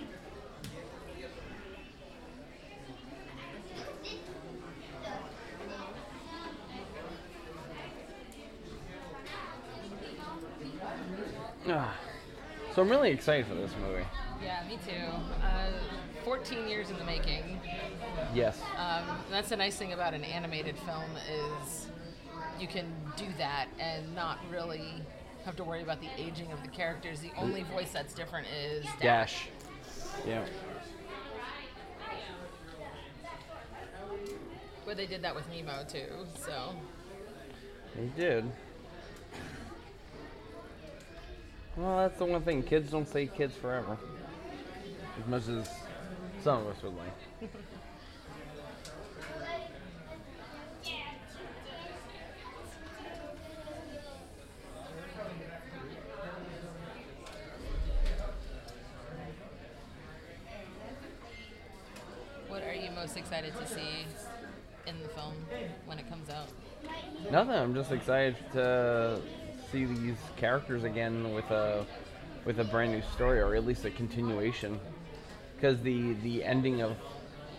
Ah. 11.67 11.95
So 12.81 12.85
I'm 12.85 12.89
really 12.89 13.11
excited 13.11 13.45
for 13.45 13.53
this 13.53 13.69
movie. 13.79 14.03
Yeah, 14.43 14.63
me 14.67 14.79
too. 14.83 15.05
Uh, 15.45 15.69
14 16.25 16.67
years 16.67 16.89
in 16.89 16.97
the 16.97 17.03
making. 17.03 17.61
Yes. 18.33 18.59
Um, 18.75 19.19
that's 19.29 19.49
the 19.49 19.55
nice 19.55 19.77
thing 19.77 19.93
about 19.93 20.15
an 20.15 20.23
animated 20.23 20.75
film 20.79 21.11
is 21.29 21.89
you 22.59 22.67
can 22.67 22.87
do 23.15 23.27
that 23.37 23.67
and 23.79 24.15
not 24.15 24.39
really 24.49 24.93
have 25.45 25.55
to 25.57 25.63
worry 25.63 25.83
about 25.83 26.01
the 26.01 26.09
aging 26.17 26.51
of 26.51 26.63
the 26.63 26.69
characters. 26.69 27.19
The 27.19 27.29
only 27.37 27.61
voice 27.61 27.91
that's 27.91 28.15
different 28.15 28.47
is 28.47 28.83
Dash. 28.99 29.45
Yeah. 30.27 30.43
But 34.87 34.97
they 34.97 35.05
did 35.05 35.21
that 35.21 35.35
with 35.35 35.47
Nemo 35.51 35.83
too, 35.87 36.25
so 36.43 36.73
They 37.95 38.07
did. 38.19 38.51
Well, 41.77 41.97
that's 41.97 42.17
the 42.19 42.25
one 42.25 42.41
thing. 42.41 42.63
Kids 42.63 42.91
don't 42.91 43.07
stay 43.07 43.27
kids 43.27 43.55
forever. 43.55 43.97
As 45.19 45.27
much 45.27 45.47
as 45.47 45.69
some 46.43 46.61
of 46.61 46.67
us 46.67 46.83
would 46.83 46.95
like. 46.95 47.51
what 62.49 62.63
are 62.63 62.73
you 62.73 62.91
most 62.91 63.15
excited 63.15 63.53
to 63.55 63.65
see 63.65 64.05
in 64.87 65.01
the 65.01 65.07
film 65.09 65.33
when 65.85 65.97
it 65.99 66.09
comes 66.09 66.29
out? 66.29 66.49
Nothing. 67.31 67.55
I'm 67.55 67.73
just 67.73 67.91
excited 67.91 68.35
to 68.53 69.21
see 69.71 69.85
these 69.85 70.17
characters 70.37 70.83
again 70.83 71.33
with 71.33 71.49
a 71.51 71.85
with 72.45 72.59
a 72.59 72.63
brand 72.63 72.91
new 72.91 73.01
story, 73.13 73.39
or 73.39 73.55
at 73.55 73.65
least 73.65 73.85
a 73.85 73.91
continuation. 73.91 74.79
Because 75.55 75.79
the 75.81 76.13
the 76.23 76.43
ending 76.43 76.81
of 76.81 76.97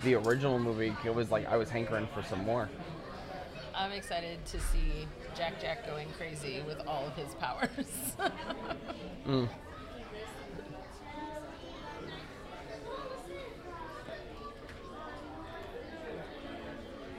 the 0.02 0.14
original 0.14 0.58
movie, 0.58 0.94
it 1.04 1.14
was 1.14 1.30
like 1.30 1.46
I 1.46 1.56
was 1.56 1.70
hankering 1.70 2.08
for 2.14 2.22
some 2.22 2.44
more. 2.44 2.68
I'm 3.74 3.92
excited 3.92 4.44
to 4.46 4.60
see 4.60 5.06
Jack 5.34 5.60
Jack 5.60 5.86
going 5.86 6.08
crazy 6.18 6.62
with 6.66 6.80
all 6.86 7.06
of 7.06 7.14
his 7.16 7.34
powers. 7.34 7.70
Mm. 9.26 9.48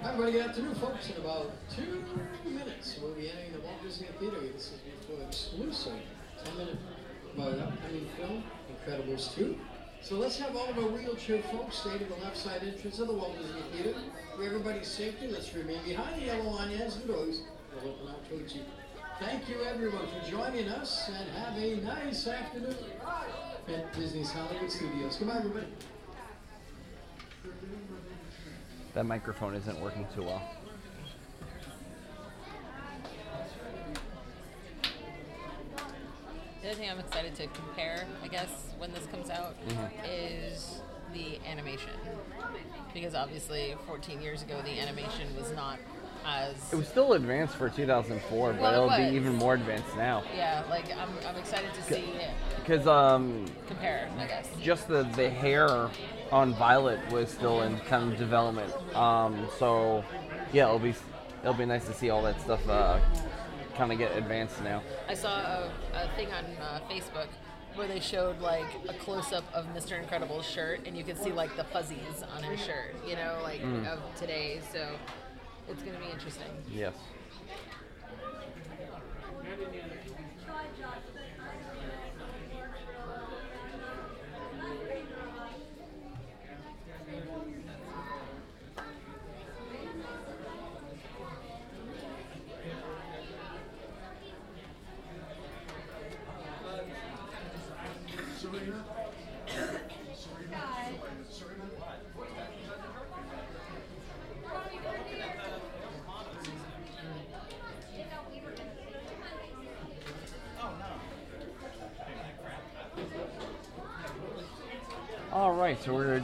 Hi, 0.03 0.09
everybody. 0.09 0.33
Good 0.33 0.49
afternoon, 0.49 0.75
folks. 0.75 1.09
In 1.11 1.15
about 1.15 1.49
two 1.73 2.03
minutes, 2.45 2.99
we'll 3.01 3.13
be 3.13 3.29
entering 3.29 3.53
the 3.53 3.61
Walt 3.61 3.81
Disney 3.81 4.07
Theater. 4.19 4.35
This 4.53 4.73
is 4.73 4.79
for 5.07 5.23
exclusive 5.25 5.93
10-minute 6.43 6.77
about 7.33 7.53
uh, 7.53 7.63
upcoming 7.63 8.09
film, 8.17 8.43
Incredibles 8.69 9.33
2. 9.33 9.57
So 10.01 10.15
let's 10.15 10.37
have 10.39 10.57
all 10.57 10.67
of 10.67 10.77
our 10.77 10.89
wheelchair 10.89 11.41
folks 11.43 11.77
stay 11.77 11.97
to 11.97 12.03
the 12.03 12.15
left 12.15 12.35
side 12.35 12.63
entrance 12.63 12.99
of 12.99 13.07
the 13.07 13.13
Walt 13.13 13.37
Disney 13.37 13.61
Theater. 13.71 13.97
For 14.35 14.43
everybody's 14.43 14.89
safety, 14.89 15.27
let's 15.27 15.55
remain 15.55 15.81
behind 15.85 16.21
the 16.21 16.25
yellow 16.25 16.49
line 16.49 16.73
as 16.73 16.97
the 16.97 17.07
doors 17.07 17.43
will 17.73 17.91
open 17.91 18.09
out 18.09 18.29
towards 18.29 18.53
you. 18.53 18.63
Thank 19.21 19.47
you, 19.47 19.63
everyone, 19.63 20.05
for 20.07 20.29
joining 20.29 20.67
us, 20.67 21.09
and 21.17 21.29
have 21.29 21.57
a 21.57 21.77
nice 21.77 22.27
afternoon 22.27 22.75
at 23.69 23.93
Disney's 23.93 24.31
Hollywood 24.31 24.69
Studios. 24.69 25.15
Goodbye 25.15 25.37
everybody. 25.37 25.67
That 28.93 29.05
microphone 29.05 29.55
isn't 29.55 29.79
working 29.81 30.05
too 30.13 30.23
well. 30.23 30.41
The 36.61 36.69
other 36.69 36.77
thing 36.79 36.89
I'm 36.89 36.99
excited 36.99 37.35
to 37.35 37.47
compare, 37.47 38.05
I 38.23 38.27
guess, 38.27 38.49
when 38.77 38.93
this 38.93 39.05
comes 39.07 39.29
out, 39.29 39.55
Mhm. 39.67 39.89
is 40.07 40.81
the 41.13 41.39
animation. 41.45 41.91
Because 42.93 43.15
obviously, 43.15 43.75
14 43.85 44.21
years 44.21 44.43
ago, 44.43 44.61
the 44.61 44.79
animation 44.79 45.35
was 45.35 45.51
not 45.51 45.79
as. 46.25 46.55
It 46.71 46.75
was 46.77 46.87
still 46.87 47.13
advanced 47.13 47.55
for 47.55 47.69
2004, 47.69 48.53
but 48.53 48.61
Well, 48.61 48.71
it 48.89 48.93
it'll 48.99 49.09
be 49.11 49.15
even 49.17 49.35
more 49.35 49.55
advanced 49.55 49.95
now. 49.97 50.23
Yeah, 50.35 50.63
like 50.69 50.85
I'm, 50.95 51.09
I'm 51.27 51.35
excited 51.35 51.73
to 51.73 51.81
see 51.81 51.95
it 52.13 52.29
Because 52.59 52.87
um, 52.87 53.45
compare, 53.67 54.09
I 54.17 54.25
guess. 54.27 54.47
just 54.61 54.87
the, 54.87 55.03
the 55.15 55.29
hair 55.29 55.89
on 56.33 56.51
Violet 56.55 56.99
was 57.11 57.29
still 57.29 57.61
in 57.61 57.77
kind 57.81 58.11
of 58.11 58.17
development. 58.17 58.73
Um, 58.95 59.47
so 59.59 60.03
yeah, 60.51 60.65
it'll 60.65 60.79
be 60.79 60.95
it'll 61.43 61.53
be 61.53 61.65
nice 61.65 61.85
to 61.85 61.93
see 61.93 62.09
all 62.09 62.23
that 62.23 62.41
stuff 62.41 62.67
uh, 62.67 62.99
kind 63.77 63.91
of 63.91 63.99
get 63.99 64.17
advanced 64.17 64.61
now. 64.63 64.81
I 65.07 65.13
saw 65.13 65.29
a, 65.37 65.71
a 65.93 66.09
thing 66.15 66.29
on 66.33 66.45
uh, 66.59 66.79
Facebook 66.89 67.27
where 67.75 67.87
they 67.87 67.99
showed 67.99 68.39
like 68.41 68.65
a 68.89 68.93
close 68.93 69.31
up 69.31 69.43
of 69.53 69.65
Mr. 69.75 69.99
Incredible's 70.01 70.45
shirt, 70.45 70.81
and 70.87 70.97
you 70.97 71.03
could 71.03 71.17
see 71.17 71.31
like 71.31 71.55
the 71.55 71.63
fuzzies 71.65 72.23
on 72.35 72.43
his 72.43 72.59
shirt, 72.59 72.95
you 73.07 73.15
know, 73.15 73.39
like 73.43 73.61
Mm. 73.61 73.87
of 73.87 73.99
today. 74.15 74.59
So 74.71 74.87
it's 75.69 75.83
going 75.83 75.95
to 75.95 76.01
be 76.03 76.11
interesting. 76.11 76.49
Yes. 76.71 76.93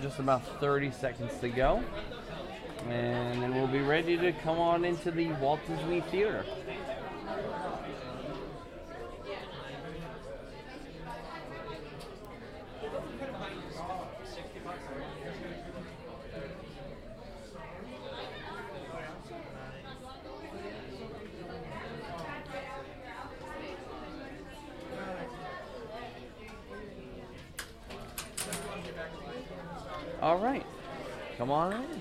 Just 0.10 0.20
about 0.20 0.44
30 0.60 0.90
seconds 0.90 1.32
to 1.40 1.50
go. 1.50 1.84
And 2.88 3.44
then 3.44 3.54
we'll 3.54 3.68
be 3.68 3.82
ready 3.82 4.18
to 4.18 4.32
come 4.32 4.58
on 4.58 4.84
into 4.84 5.12
the 5.12 5.28
Walt 5.34 5.60
Disney 5.68 6.02
Theater. 6.02 6.44
All 30.22 30.38
right, 30.38 30.66
come 31.38 31.39
on 31.52 31.74
in. 31.74 31.99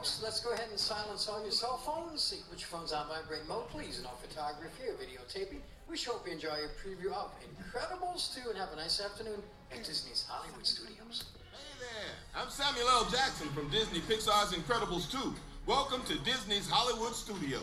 Folks. 0.00 0.22
Let's 0.22 0.40
go 0.40 0.52
ahead 0.52 0.68
and 0.70 0.78
silence 0.78 1.28
all 1.28 1.42
your 1.42 1.50
cell 1.50 1.76
phones. 1.76 2.22
See, 2.22 2.38
your 2.50 2.58
phones 2.58 2.92
on 2.92 3.06
vibrate 3.08 3.46
mode, 3.46 3.68
please. 3.68 4.00
No 4.02 4.08
photography 4.22 4.88
or 4.88 4.94
videotaping. 4.94 5.60
We 5.90 5.96
sure 5.98 6.14
hope 6.14 6.26
you 6.26 6.32
enjoy 6.32 6.56
your 6.56 6.70
preview 6.80 7.12
of 7.12 7.30
Incredibles 7.44 8.34
2 8.34 8.48
and 8.48 8.58
have 8.58 8.72
a 8.72 8.76
nice 8.76 8.98
afternoon 8.98 9.42
at 9.70 9.84
Disney's 9.84 10.24
Hollywood 10.26 10.64
Studios. 10.64 11.24
Hey 11.52 11.76
there, 11.80 12.42
I'm 12.42 12.48
Samuel 12.48 12.88
L. 12.88 13.10
Jackson 13.10 13.48
from 13.48 13.68
Disney 13.68 14.00
Pixar's 14.00 14.54
Incredibles 14.54 15.10
2. 15.10 15.34
Welcome 15.66 16.02
to 16.04 16.16
Disney's 16.24 16.68
Hollywood 16.70 17.14
Studios. 17.14 17.62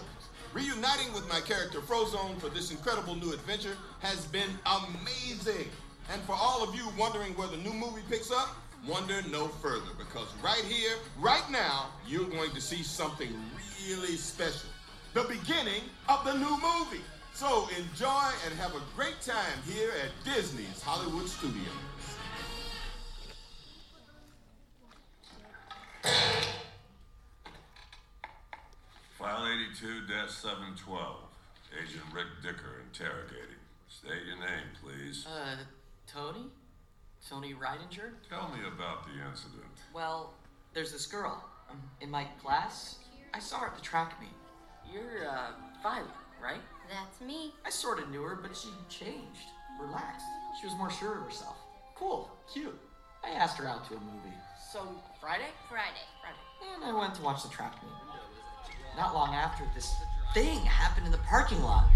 Reuniting 0.53 1.11
with 1.13 1.27
my 1.29 1.39
character 1.39 1.79
Frozone 1.79 2.39
for 2.39 2.49
this 2.49 2.69
incredible 2.69 3.15
new 3.15 3.33
adventure 3.33 3.77
has 4.01 4.25
been 4.27 4.49
amazing. 4.65 5.69
And 6.13 6.21
for 6.21 6.33
all 6.33 6.63
of 6.63 6.75
you 6.75 6.87
wondering 6.99 7.33
where 7.33 7.47
the 7.47 7.57
new 7.57 7.73
movie 7.73 8.03
picks 8.09 8.31
up, 8.31 8.55
wonder 8.85 9.21
no 9.29 9.47
further 9.47 9.91
because 9.97 10.27
right 10.43 10.63
here, 10.65 10.95
right 11.19 11.49
now, 11.51 11.87
you're 12.07 12.29
going 12.29 12.51
to 12.51 12.61
see 12.61 12.83
something 12.83 13.29
really 13.87 14.15
special. 14.15 14.69
The 15.13 15.23
beginning 15.23 15.83
of 16.09 16.23
the 16.25 16.33
new 16.33 16.57
movie. 16.61 17.03
So 17.33 17.69
enjoy 17.77 18.31
and 18.45 18.59
have 18.59 18.75
a 18.75 18.81
great 18.95 19.21
time 19.21 19.59
here 19.71 19.91
at 20.03 20.33
Disney's 20.33 20.81
Hollywood 20.81 21.27
Studios. 21.27 21.67
File 29.17 29.45
82-712. 29.81 31.27
Agent 31.79 32.03
Rick 32.13 32.27
Dicker 32.41 32.81
interrogating. 32.87 33.61
State 33.89 34.25
your 34.25 34.37
name, 34.37 34.67
please. 34.81 35.25
Uh, 35.27 35.57
Tony? 36.07 36.47
Tony 37.29 37.53
Rydinger? 37.53 38.11
Tell 38.29 38.49
me 38.49 38.59
about 38.67 39.05
the 39.05 39.27
incident. 39.27 39.63
Well, 39.93 40.33
there's 40.73 40.91
this 40.91 41.05
girl 41.05 41.43
um, 41.69 41.81
in 42.01 42.09
my 42.09 42.25
class. 42.41 42.95
I 43.33 43.39
saw 43.39 43.59
her 43.59 43.67
at 43.67 43.75
the 43.75 43.81
track 43.81 44.13
meet. 44.21 44.29
You're, 44.91 45.27
uh, 45.27 45.51
Violet, 45.83 46.07
right? 46.41 46.61
That's 46.89 47.21
me. 47.21 47.53
I 47.65 47.69
sort 47.69 47.99
of 47.99 48.09
knew 48.09 48.21
her, 48.23 48.35
but 48.35 48.55
she 48.55 48.69
changed. 48.89 49.49
Relaxed. 49.79 50.25
She 50.59 50.67
was 50.67 50.75
more 50.77 50.89
sure 50.89 51.17
of 51.17 51.23
herself. 51.23 51.57
Cool. 51.95 52.29
Cute. 52.51 52.79
I 53.23 53.31
asked 53.31 53.57
her 53.57 53.67
out 53.67 53.87
to 53.89 53.95
a 53.95 53.99
movie. 53.99 54.35
So, 54.71 54.87
Friday? 55.19 55.49
Friday. 55.69 56.05
Friday. 56.21 56.75
And 56.75 56.83
I 56.83 56.97
went 56.97 57.13
to 57.15 57.21
watch 57.21 57.43
the 57.43 57.49
track 57.49 57.73
meet. 57.83 57.91
Not 58.95 59.13
long 59.13 59.35
after, 59.35 59.65
this 59.75 59.93
thing 60.33 60.59
happened 60.59 61.05
in 61.05 61.11
the 61.11 61.19
parking 61.19 61.61
lot. 61.61 61.89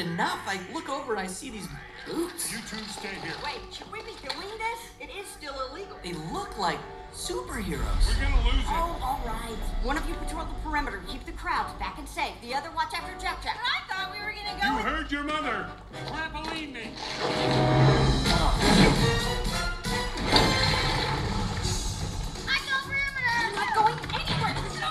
Enough, 0.00 0.40
I 0.46 0.58
look 0.72 0.88
over 0.88 1.12
and 1.12 1.20
I 1.20 1.26
see 1.26 1.50
these 1.50 1.68
boots. 2.06 2.50
You 2.50 2.58
two 2.68 2.82
stay 2.88 3.08
here. 3.22 3.34
Wait, 3.44 3.60
should 3.72 3.92
we 3.92 4.00
be 4.00 4.16
doing 4.22 4.48
this? 4.58 4.80
It 5.00 5.10
is 5.16 5.26
still 5.28 5.54
illegal. 5.70 5.98
They 6.02 6.14
look 6.32 6.58
like 6.58 6.78
superheroes. 7.12 8.06
We're 8.08 8.24
gonna 8.24 8.44
lose 8.46 8.64
it. 8.64 8.68
Oh, 8.68 8.98
all 9.02 9.20
right. 9.26 9.58
One 9.82 9.98
of 9.98 10.08
you 10.08 10.14
patrol 10.14 10.46
the 10.46 10.54
perimeter, 10.68 11.02
keep 11.06 11.24
the 11.26 11.32
crowds 11.32 11.72
back 11.78 11.98
and 11.98 12.08
safe. 12.08 12.34
The 12.40 12.54
other 12.54 12.70
watch 12.74 12.94
after 12.94 13.12
Jack 13.20 13.42
Jack. 13.42 13.58
I 13.62 13.80
thought 13.92 14.10
we 14.12 14.18
were 14.24 14.32
gonna 14.32 14.56
go. 14.58 14.66
You 14.78 14.82
heard 14.82 15.12
your 15.12 15.24
mother. 15.24 15.66
Trampoline 16.06 16.72
me. 16.72 16.92
I 22.48 22.58
go 22.66 22.76
perimeter. 22.88 23.32
I'm 23.36 23.54
not 23.54 23.74
going 23.74 23.98
anywhere. 24.14 24.54
This 24.62 24.74
is 24.74 24.80
a. 24.80 24.90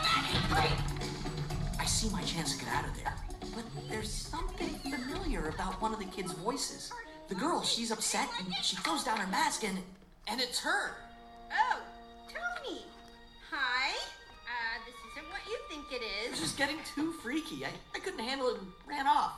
I 1.80 1.86
see 1.86 2.10
my 2.10 2.22
chance 2.22 2.55
to 2.55 2.64
get 2.64 2.74
out 2.74 2.86
of 2.86 2.95
there. 2.95 3.14
But 3.55 3.65
there's 3.89 4.11
something 4.11 4.69
familiar 4.79 5.49
about 5.49 5.81
one 5.81 5.93
of 5.93 5.99
the 5.99 6.05
kids' 6.05 6.33
voices. 6.33 6.91
The 7.27 7.35
girl, 7.35 7.61
she's 7.61 7.91
upset 7.91 8.27
and 8.39 8.53
she 8.63 8.75
throws 8.77 9.03
down 9.03 9.17
her 9.17 9.27
mask 9.27 9.63
and 9.63 9.79
and 10.27 10.39
it's 10.39 10.59
her. 10.59 10.91
Oh, 11.51 11.79
Tony. 12.27 12.81
Hi. 13.51 13.91
Uh, 13.91 14.77
this 14.85 14.95
isn't 15.11 15.31
what 15.31 15.41
you 15.47 15.57
think 15.69 15.91
it 15.91 16.03
is. 16.05 16.27
It 16.27 16.31
was 16.31 16.39
is. 16.39 16.45
just 16.45 16.57
getting 16.57 16.77
too 16.95 17.11
freaky. 17.13 17.65
I, 17.65 17.69
I 17.95 17.99
couldn't 17.99 18.19
handle 18.19 18.49
it 18.49 18.59
and 18.59 18.67
ran 18.87 19.07
off. 19.07 19.33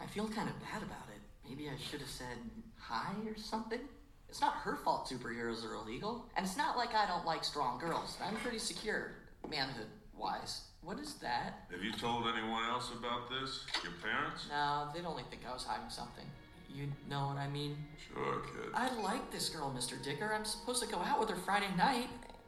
I 0.00 0.06
feel 0.06 0.28
kind 0.28 0.48
of 0.48 0.54
bad 0.60 0.82
about 0.82 1.08
it. 1.14 1.20
Maybe 1.48 1.68
I 1.68 1.76
should 1.76 2.00
have 2.00 2.10
said 2.10 2.38
hi 2.78 3.12
or 3.26 3.36
something. 3.36 3.80
It's 4.28 4.40
not 4.40 4.54
her 4.54 4.76
fault 4.76 5.08
superheroes 5.08 5.64
are 5.64 5.74
illegal. 5.74 6.26
And 6.36 6.46
it's 6.46 6.56
not 6.56 6.76
like 6.76 6.94
I 6.94 7.06
don't 7.06 7.24
like 7.24 7.42
strong 7.44 7.78
girls. 7.78 8.16
I'm 8.22 8.36
pretty 8.36 8.58
secure, 8.58 9.12
manhood 9.48 9.86
wise. 10.16 10.62
What 10.86 11.00
is 11.00 11.14
that? 11.14 11.66
Have 11.72 11.82
you 11.82 11.90
told 11.90 12.28
anyone 12.32 12.62
else 12.70 12.92
about 12.96 13.28
this? 13.28 13.66
Your 13.82 13.92
parents? 14.00 14.46
No, 14.48 14.86
they'd 14.94 15.04
only 15.04 15.24
think 15.28 15.42
I 15.44 15.52
was 15.52 15.64
hiding 15.64 15.90
something. 15.90 16.24
You 16.72 16.86
know 17.10 17.26
what 17.26 17.38
I 17.38 17.48
mean? 17.48 17.76
Sure, 17.98 18.42
kid. 18.42 18.70
I 18.72 18.94
like 19.02 19.32
this 19.32 19.48
girl, 19.48 19.74
Mr. 19.76 20.00
Dicker. 20.00 20.32
I'm 20.32 20.44
supposed 20.44 20.80
to 20.84 20.88
go 20.88 20.98
out 20.98 21.18
with 21.18 21.28
her 21.30 21.36
Friday 21.44 21.66
night. 21.76 22.06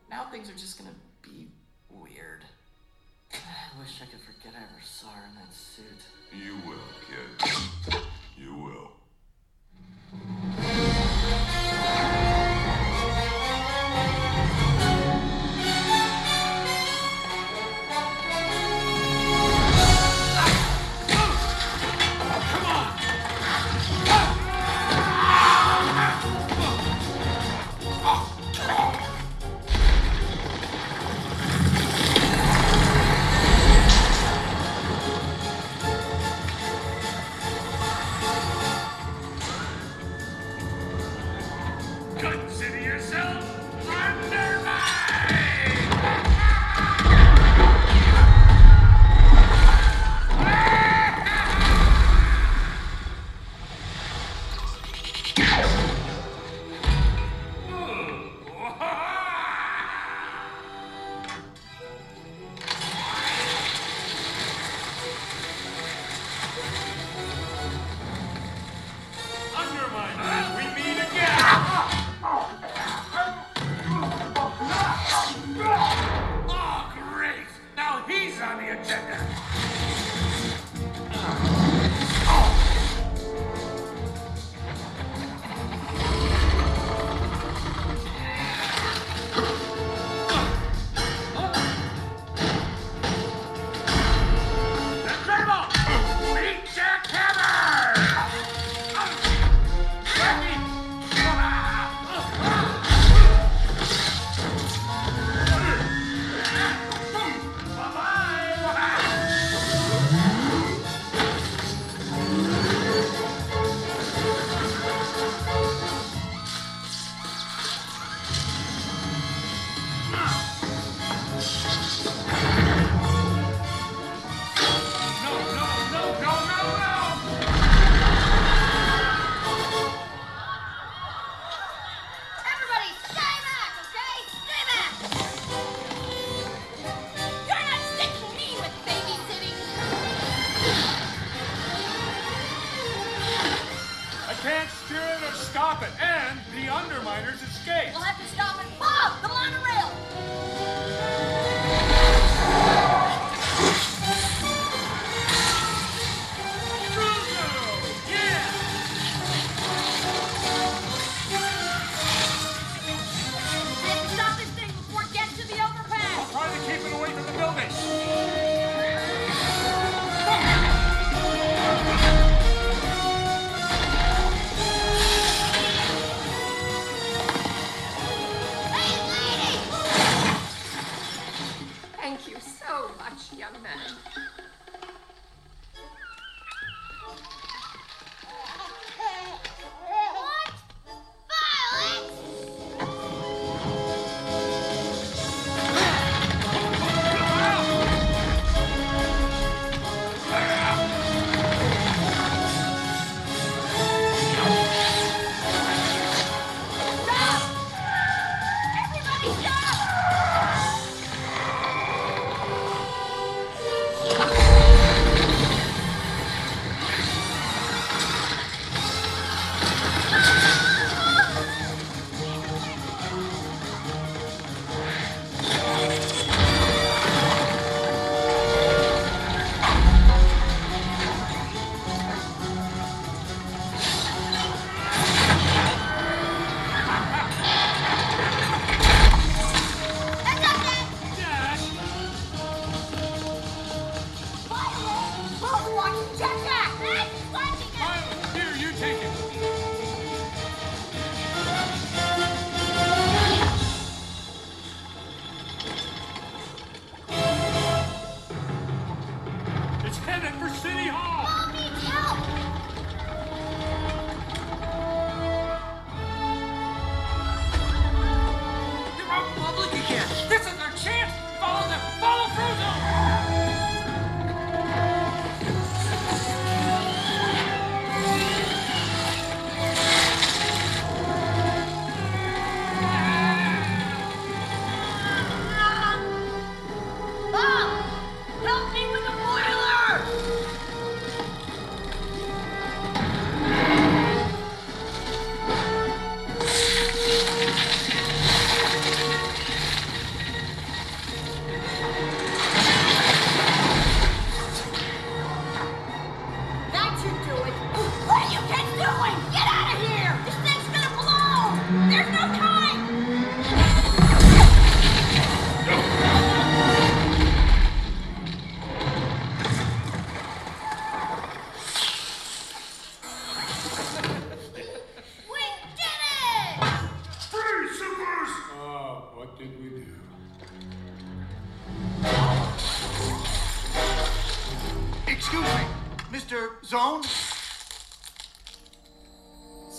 Now 0.09 0.27
things 0.31 0.49
are 0.49 0.55
just 0.55 0.79
gonna 0.79 0.95
be 1.21 1.49
weird. 1.91 2.45
I 3.35 3.81
wish 3.81 3.99
I 4.01 4.07
could 4.07 4.21
forget 4.21 4.55
I 4.55 4.63
ever 4.63 4.83
saw 4.85 5.09
her 5.09 5.27
in 5.27 5.35
that 5.35 5.53
suit. 5.53 5.99
You 6.33 6.55
will, 6.65 6.79
kid. 7.11 7.18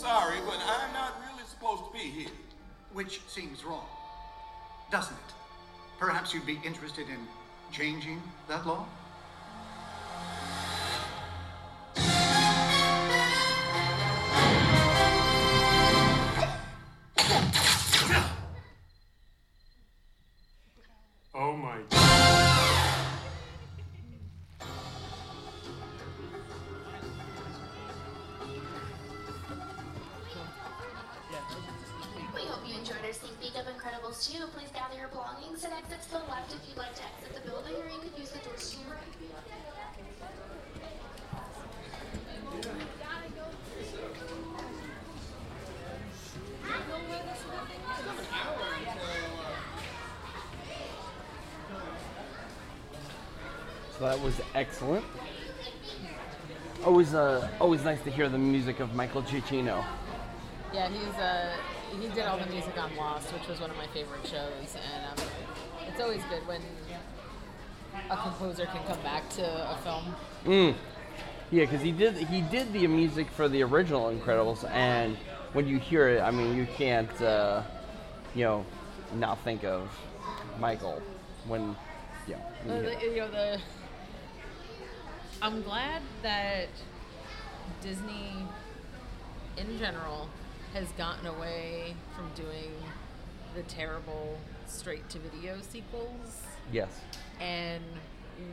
Sorry, 0.09 0.39
but 0.43 0.57
I'm 0.65 0.91
not 0.91 1.21
really 1.21 1.47
supposed 1.47 1.83
to 1.85 1.93
be 1.93 1.99
here. 1.99 2.31
Which 2.93 3.21
seems 3.27 3.63
wrong, 3.63 3.85
doesn't 4.89 5.13
it? 5.13 5.33
Perhaps 5.99 6.33
you'd 6.33 6.47
be 6.47 6.59
interested 6.65 7.07
in 7.09 7.27
changing 7.71 8.19
that 8.47 8.65
law? 8.65 8.87
Excellent. 54.55 55.05
Always, 56.85 57.13
uh, 57.13 57.47
always 57.59 57.83
nice 57.83 58.01
to 58.03 58.11
hear 58.11 58.29
the 58.29 58.37
music 58.37 58.79
of 58.79 58.95
Michael 58.95 59.21
Giacchino. 59.21 59.83
Yeah, 60.73 60.89
he's 60.89 61.15
uh, 61.15 61.55
he 61.99 62.07
did 62.09 62.25
all 62.25 62.37
the 62.37 62.45
music 62.45 62.77
on 62.77 62.95
Lost, 62.95 63.33
which 63.33 63.47
was 63.47 63.59
one 63.59 63.69
of 63.69 63.77
my 63.77 63.87
favorite 63.87 64.25
shows, 64.25 64.75
and 64.93 65.05
um, 65.19 65.25
it's 65.87 65.99
always 65.99 66.23
good 66.25 66.47
when 66.47 66.61
a 68.09 68.15
composer 68.17 68.65
can 68.65 68.83
come 68.85 69.01
back 69.01 69.27
to 69.31 69.43
a 69.43 69.77
film. 69.83 70.15
Mm. 70.45 70.75
Yeah, 71.51 71.65
because 71.65 71.81
he 71.81 71.91
did 71.91 72.15
he 72.15 72.41
did 72.41 72.71
the 72.71 72.85
music 72.87 73.29
for 73.31 73.49
the 73.49 73.63
original 73.63 74.09
Incredibles, 74.09 74.69
and 74.69 75.17
when 75.53 75.67
you 75.67 75.79
hear 75.79 76.07
it, 76.07 76.21
I 76.21 76.31
mean, 76.31 76.55
you 76.55 76.67
can't, 76.77 77.21
uh, 77.21 77.63
you 78.35 78.43
know, 78.43 78.65
not 79.15 79.39
think 79.43 79.63
of 79.63 79.89
Michael 80.59 81.01
when, 81.47 81.75
yeah. 82.27 82.35
Uh, 82.69 82.75
you 82.75 82.81
the, 82.83 82.95
hear- 82.95 83.11
you 83.11 83.17
know 83.21 83.31
the. 83.31 83.61
I'm 85.41 85.61
glad 85.61 86.01
that 86.21 86.67
Disney, 87.81 88.33
in 89.57 89.77
general, 89.77 90.27
has 90.73 90.87
gotten 90.93 91.27
away 91.27 91.95
from 92.15 92.29
doing 92.35 92.71
the 93.55 93.63
terrible 93.63 94.37
straight-to-video 94.67 95.57
sequels 95.61 96.43
Yes. 96.71 96.89
and 97.39 97.83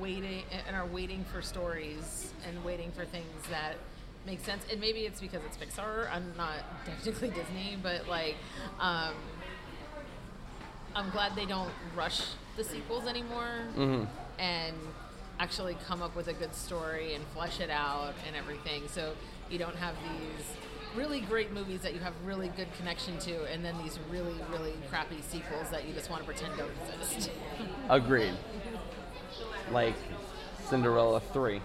waiting 0.01 0.45
and 0.66 0.74
are 0.76 0.87
waiting 0.87 1.24
for 1.32 1.43
stories 1.43 2.32
and 2.49 2.64
waiting 2.64 2.91
for 2.93 3.05
things 3.05 3.47
that 3.51 3.74
make 4.24 4.41
sense. 4.45 4.64
And 4.70 4.80
maybe 4.80 5.01
it's 5.01 5.20
because 5.20 5.43
it's 5.45 5.57
Pixar. 5.57 6.11
I'm 6.11 6.32
not 6.37 6.57
technically 6.87 7.28
Disney, 7.30 7.76
but 7.82 8.09
like, 8.09 8.37
um, 8.80 9.14
I'm 10.95 11.11
glad 11.11 11.34
they 11.37 11.47
don't 11.47 11.72
rush 11.95 12.22
the 12.57 12.64
sequels 12.64 13.07
anymore 13.07 13.66
Mhm. 13.76 14.09
and 14.39 14.76
actually 15.39 15.76
come 15.87 16.03
up 16.03 16.16
with 16.16 16.28
a 16.28 16.32
good 16.32 16.55
story 16.55 17.14
and 17.14 17.24
flesh 17.34 17.61
it 17.61 17.70
out 17.70 18.14
and 18.26 18.34
everything. 18.37 18.89
So 18.89 19.12
you 19.51 19.59
don't 19.59 19.76
have 19.76 19.95
these 20.03 20.47
really 20.97 21.20
great 21.20 21.53
movies 21.53 21.80
that 21.82 21.93
you 21.95 22.01
have 22.01 22.14
really 22.24 22.49
good 22.49 22.68
connection 22.78 23.18
to, 23.18 23.45
and 23.53 23.62
then 23.64 23.76
these 23.82 23.99
really, 24.11 24.34
really 24.51 24.72
crappy 24.89 25.20
sequels 25.20 25.68
that 25.70 25.87
you 25.87 25.93
just 25.93 26.09
want 26.11 26.22
to 26.22 26.26
pretend 26.26 26.57
don't 26.57 26.70
exist. 26.91 27.30
Agreed. 27.91 28.34
Like 29.70 29.95
Cinderella 30.68 31.20
3. 31.20 31.61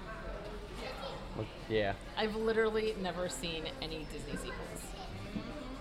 Yeah. 1.69 1.93
I've 2.17 2.35
literally 2.35 2.93
never 3.01 3.29
seen 3.29 3.63
any 3.81 4.05
Disney 4.11 4.33
sequels. 4.33 4.81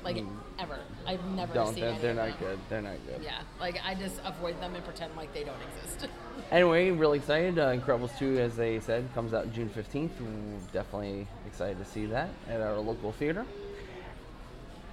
Like 0.04 0.16
Mm. 0.16 0.28
ever. 0.58 0.78
I've 1.06 1.22
never 1.26 1.52
Don't. 1.52 1.74
seen 1.74 1.80
They're, 1.84 1.98
they're 1.98 2.14
not 2.14 2.38
good. 2.38 2.58
They're 2.70 2.80
not 2.80 2.96
good. 3.06 3.22
Yeah, 3.22 3.42
like 3.58 3.78
I 3.84 3.94
just 3.94 4.18
avoid 4.24 4.58
them 4.60 4.74
and 4.74 4.82
pretend 4.84 5.14
like 5.16 5.34
they 5.34 5.44
don't 5.44 5.58
exist. 5.76 6.08
Anyway, 6.50 6.90
really 6.90 7.18
excited. 7.18 7.58
Uh, 7.58 7.68
Incredibles 7.68 8.16
2, 8.18 8.38
as 8.38 8.56
they 8.56 8.80
said, 8.80 9.08
comes 9.14 9.32
out 9.32 9.52
June 9.52 9.70
15th. 9.70 10.10
We're 10.20 10.58
definitely 10.72 11.28
excited 11.46 11.78
to 11.78 11.84
see 11.84 12.06
that 12.06 12.28
at 12.48 12.60
our 12.60 12.78
local 12.78 13.12
theater. 13.12 13.46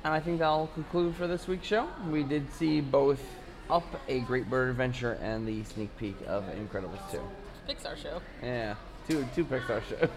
And 0.04 0.14
I 0.14 0.20
think 0.20 0.38
that'll 0.38 0.68
conclude 0.68 1.16
for 1.16 1.26
this 1.26 1.48
week's 1.48 1.66
show. 1.66 1.88
We 2.12 2.22
did 2.22 2.54
see 2.54 2.80
both 2.80 3.22
Up, 3.72 3.84
A 4.08 4.20
Great 4.22 4.50
Bird 4.50 4.70
Adventure, 4.70 5.18
and 5.22 5.48
the 5.48 5.64
sneak 5.64 5.96
peek 5.98 6.16
of 6.28 6.44
Incredibles 6.46 7.12
2. 7.12 7.20
Pixar 7.68 7.98
show. 7.98 8.22
Yeah, 8.42 8.76
two 9.10 9.28
two 9.36 9.44
Pixar 9.44 9.84
shows. 9.90 10.10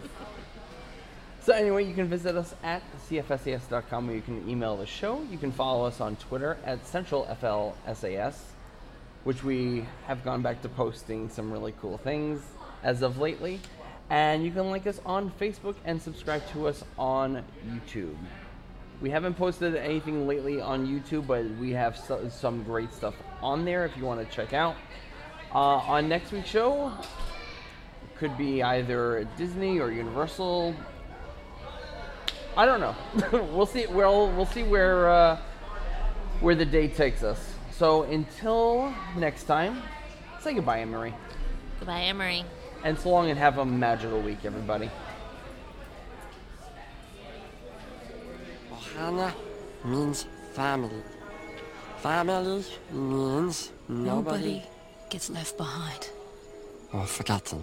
so 1.41 1.53
anyway, 1.53 1.85
you 1.85 1.95
can 1.95 2.07
visit 2.07 2.37
us 2.37 2.55
at 2.63 2.83
cfsas.com 3.09 4.07
where 4.07 4.15
you 4.15 4.23
can 4.23 4.49
email 4.49 4.77
the 4.77 4.87
show. 4.87 5.23
You 5.31 5.39
can 5.39 5.51
follow 5.51 5.85
us 5.85 6.01
on 6.01 6.17
Twitter 6.17 6.59
at 6.65 6.85
centralflsas, 6.85 8.35
which 9.25 9.45
we 9.45 9.85
have 10.07 10.25
gone 10.25 10.43
back 10.43 10.63
to 10.63 10.69
posting 10.69 11.29
some 11.29 11.53
really 11.53 11.75
cool 11.81 11.99
things 11.99 12.41
as 12.83 13.03
of 13.03 13.19
lately. 13.19 13.61
And 14.09 14.45
you 14.45 14.51
can 14.51 14.71
like 14.71 14.87
us 14.87 15.01
on 15.07 15.31
Facebook 15.41 15.77
and 15.85 16.01
subscribe 16.01 16.47
to 16.53 16.67
us 16.67 16.83
on 16.99 17.45
YouTube. 17.69 18.17
We 19.01 19.11
haven't 19.11 19.35
posted 19.35 19.77
anything 19.77 20.27
lately 20.27 20.61
on 20.61 20.87
YouTube, 20.87 21.27
but 21.27 21.45
we 21.59 21.71
have 21.73 21.97
so, 21.97 22.29
some 22.29 22.63
great 22.65 22.93
stuff 22.93 23.15
on 23.41 23.65
there 23.65 23.85
if 23.87 23.97
you 23.97 24.05
want 24.05 24.27
to 24.27 24.35
check 24.35 24.53
out. 24.53 24.77
Uh, 25.55 25.59
on 25.59 26.09
next 26.09 26.33
week's 26.33 26.49
show, 26.49 26.93
could 28.19 28.37
be 28.37 28.63
either 28.63 29.27
Disney 29.39 29.81
or 29.81 29.91
Universal. 29.91 30.75
I 32.57 32.67
don't 32.67 32.81
know. 32.81 32.95
we'll 33.53 33.65
see. 33.65 33.87
We'll 33.87 34.31
we'll 34.33 34.47
see 34.47 34.63
where 34.63 35.09
uh, 35.09 35.41
where 36.41 36.55
the 36.55 36.67
day 36.67 36.89
takes 36.89 37.23
us. 37.23 37.50
So 37.81 38.03
until 38.03 38.93
next 39.17 39.45
time, 39.45 39.83
say 40.41 40.53
goodbye, 40.53 40.81
Emery, 40.81 41.15
Goodbye, 41.79 42.03
Emery. 42.03 42.45
and 42.85 42.99
so 42.99 43.09
long, 43.09 43.31
and 43.31 43.39
have 43.39 43.57
a 43.57 43.65
magical 43.65 44.21
week, 44.21 44.45
everybody. 44.45 44.91
Ohana 48.71 49.33
means 49.83 50.27
family. 50.53 51.03
Family 52.03 52.63
means 52.93 53.73
nobody 53.89 54.05
Nobody 54.11 54.63
gets 55.09 55.31
left 55.31 55.57
behind. 55.57 56.11
or 56.93 57.07
forgotten. 57.07 57.63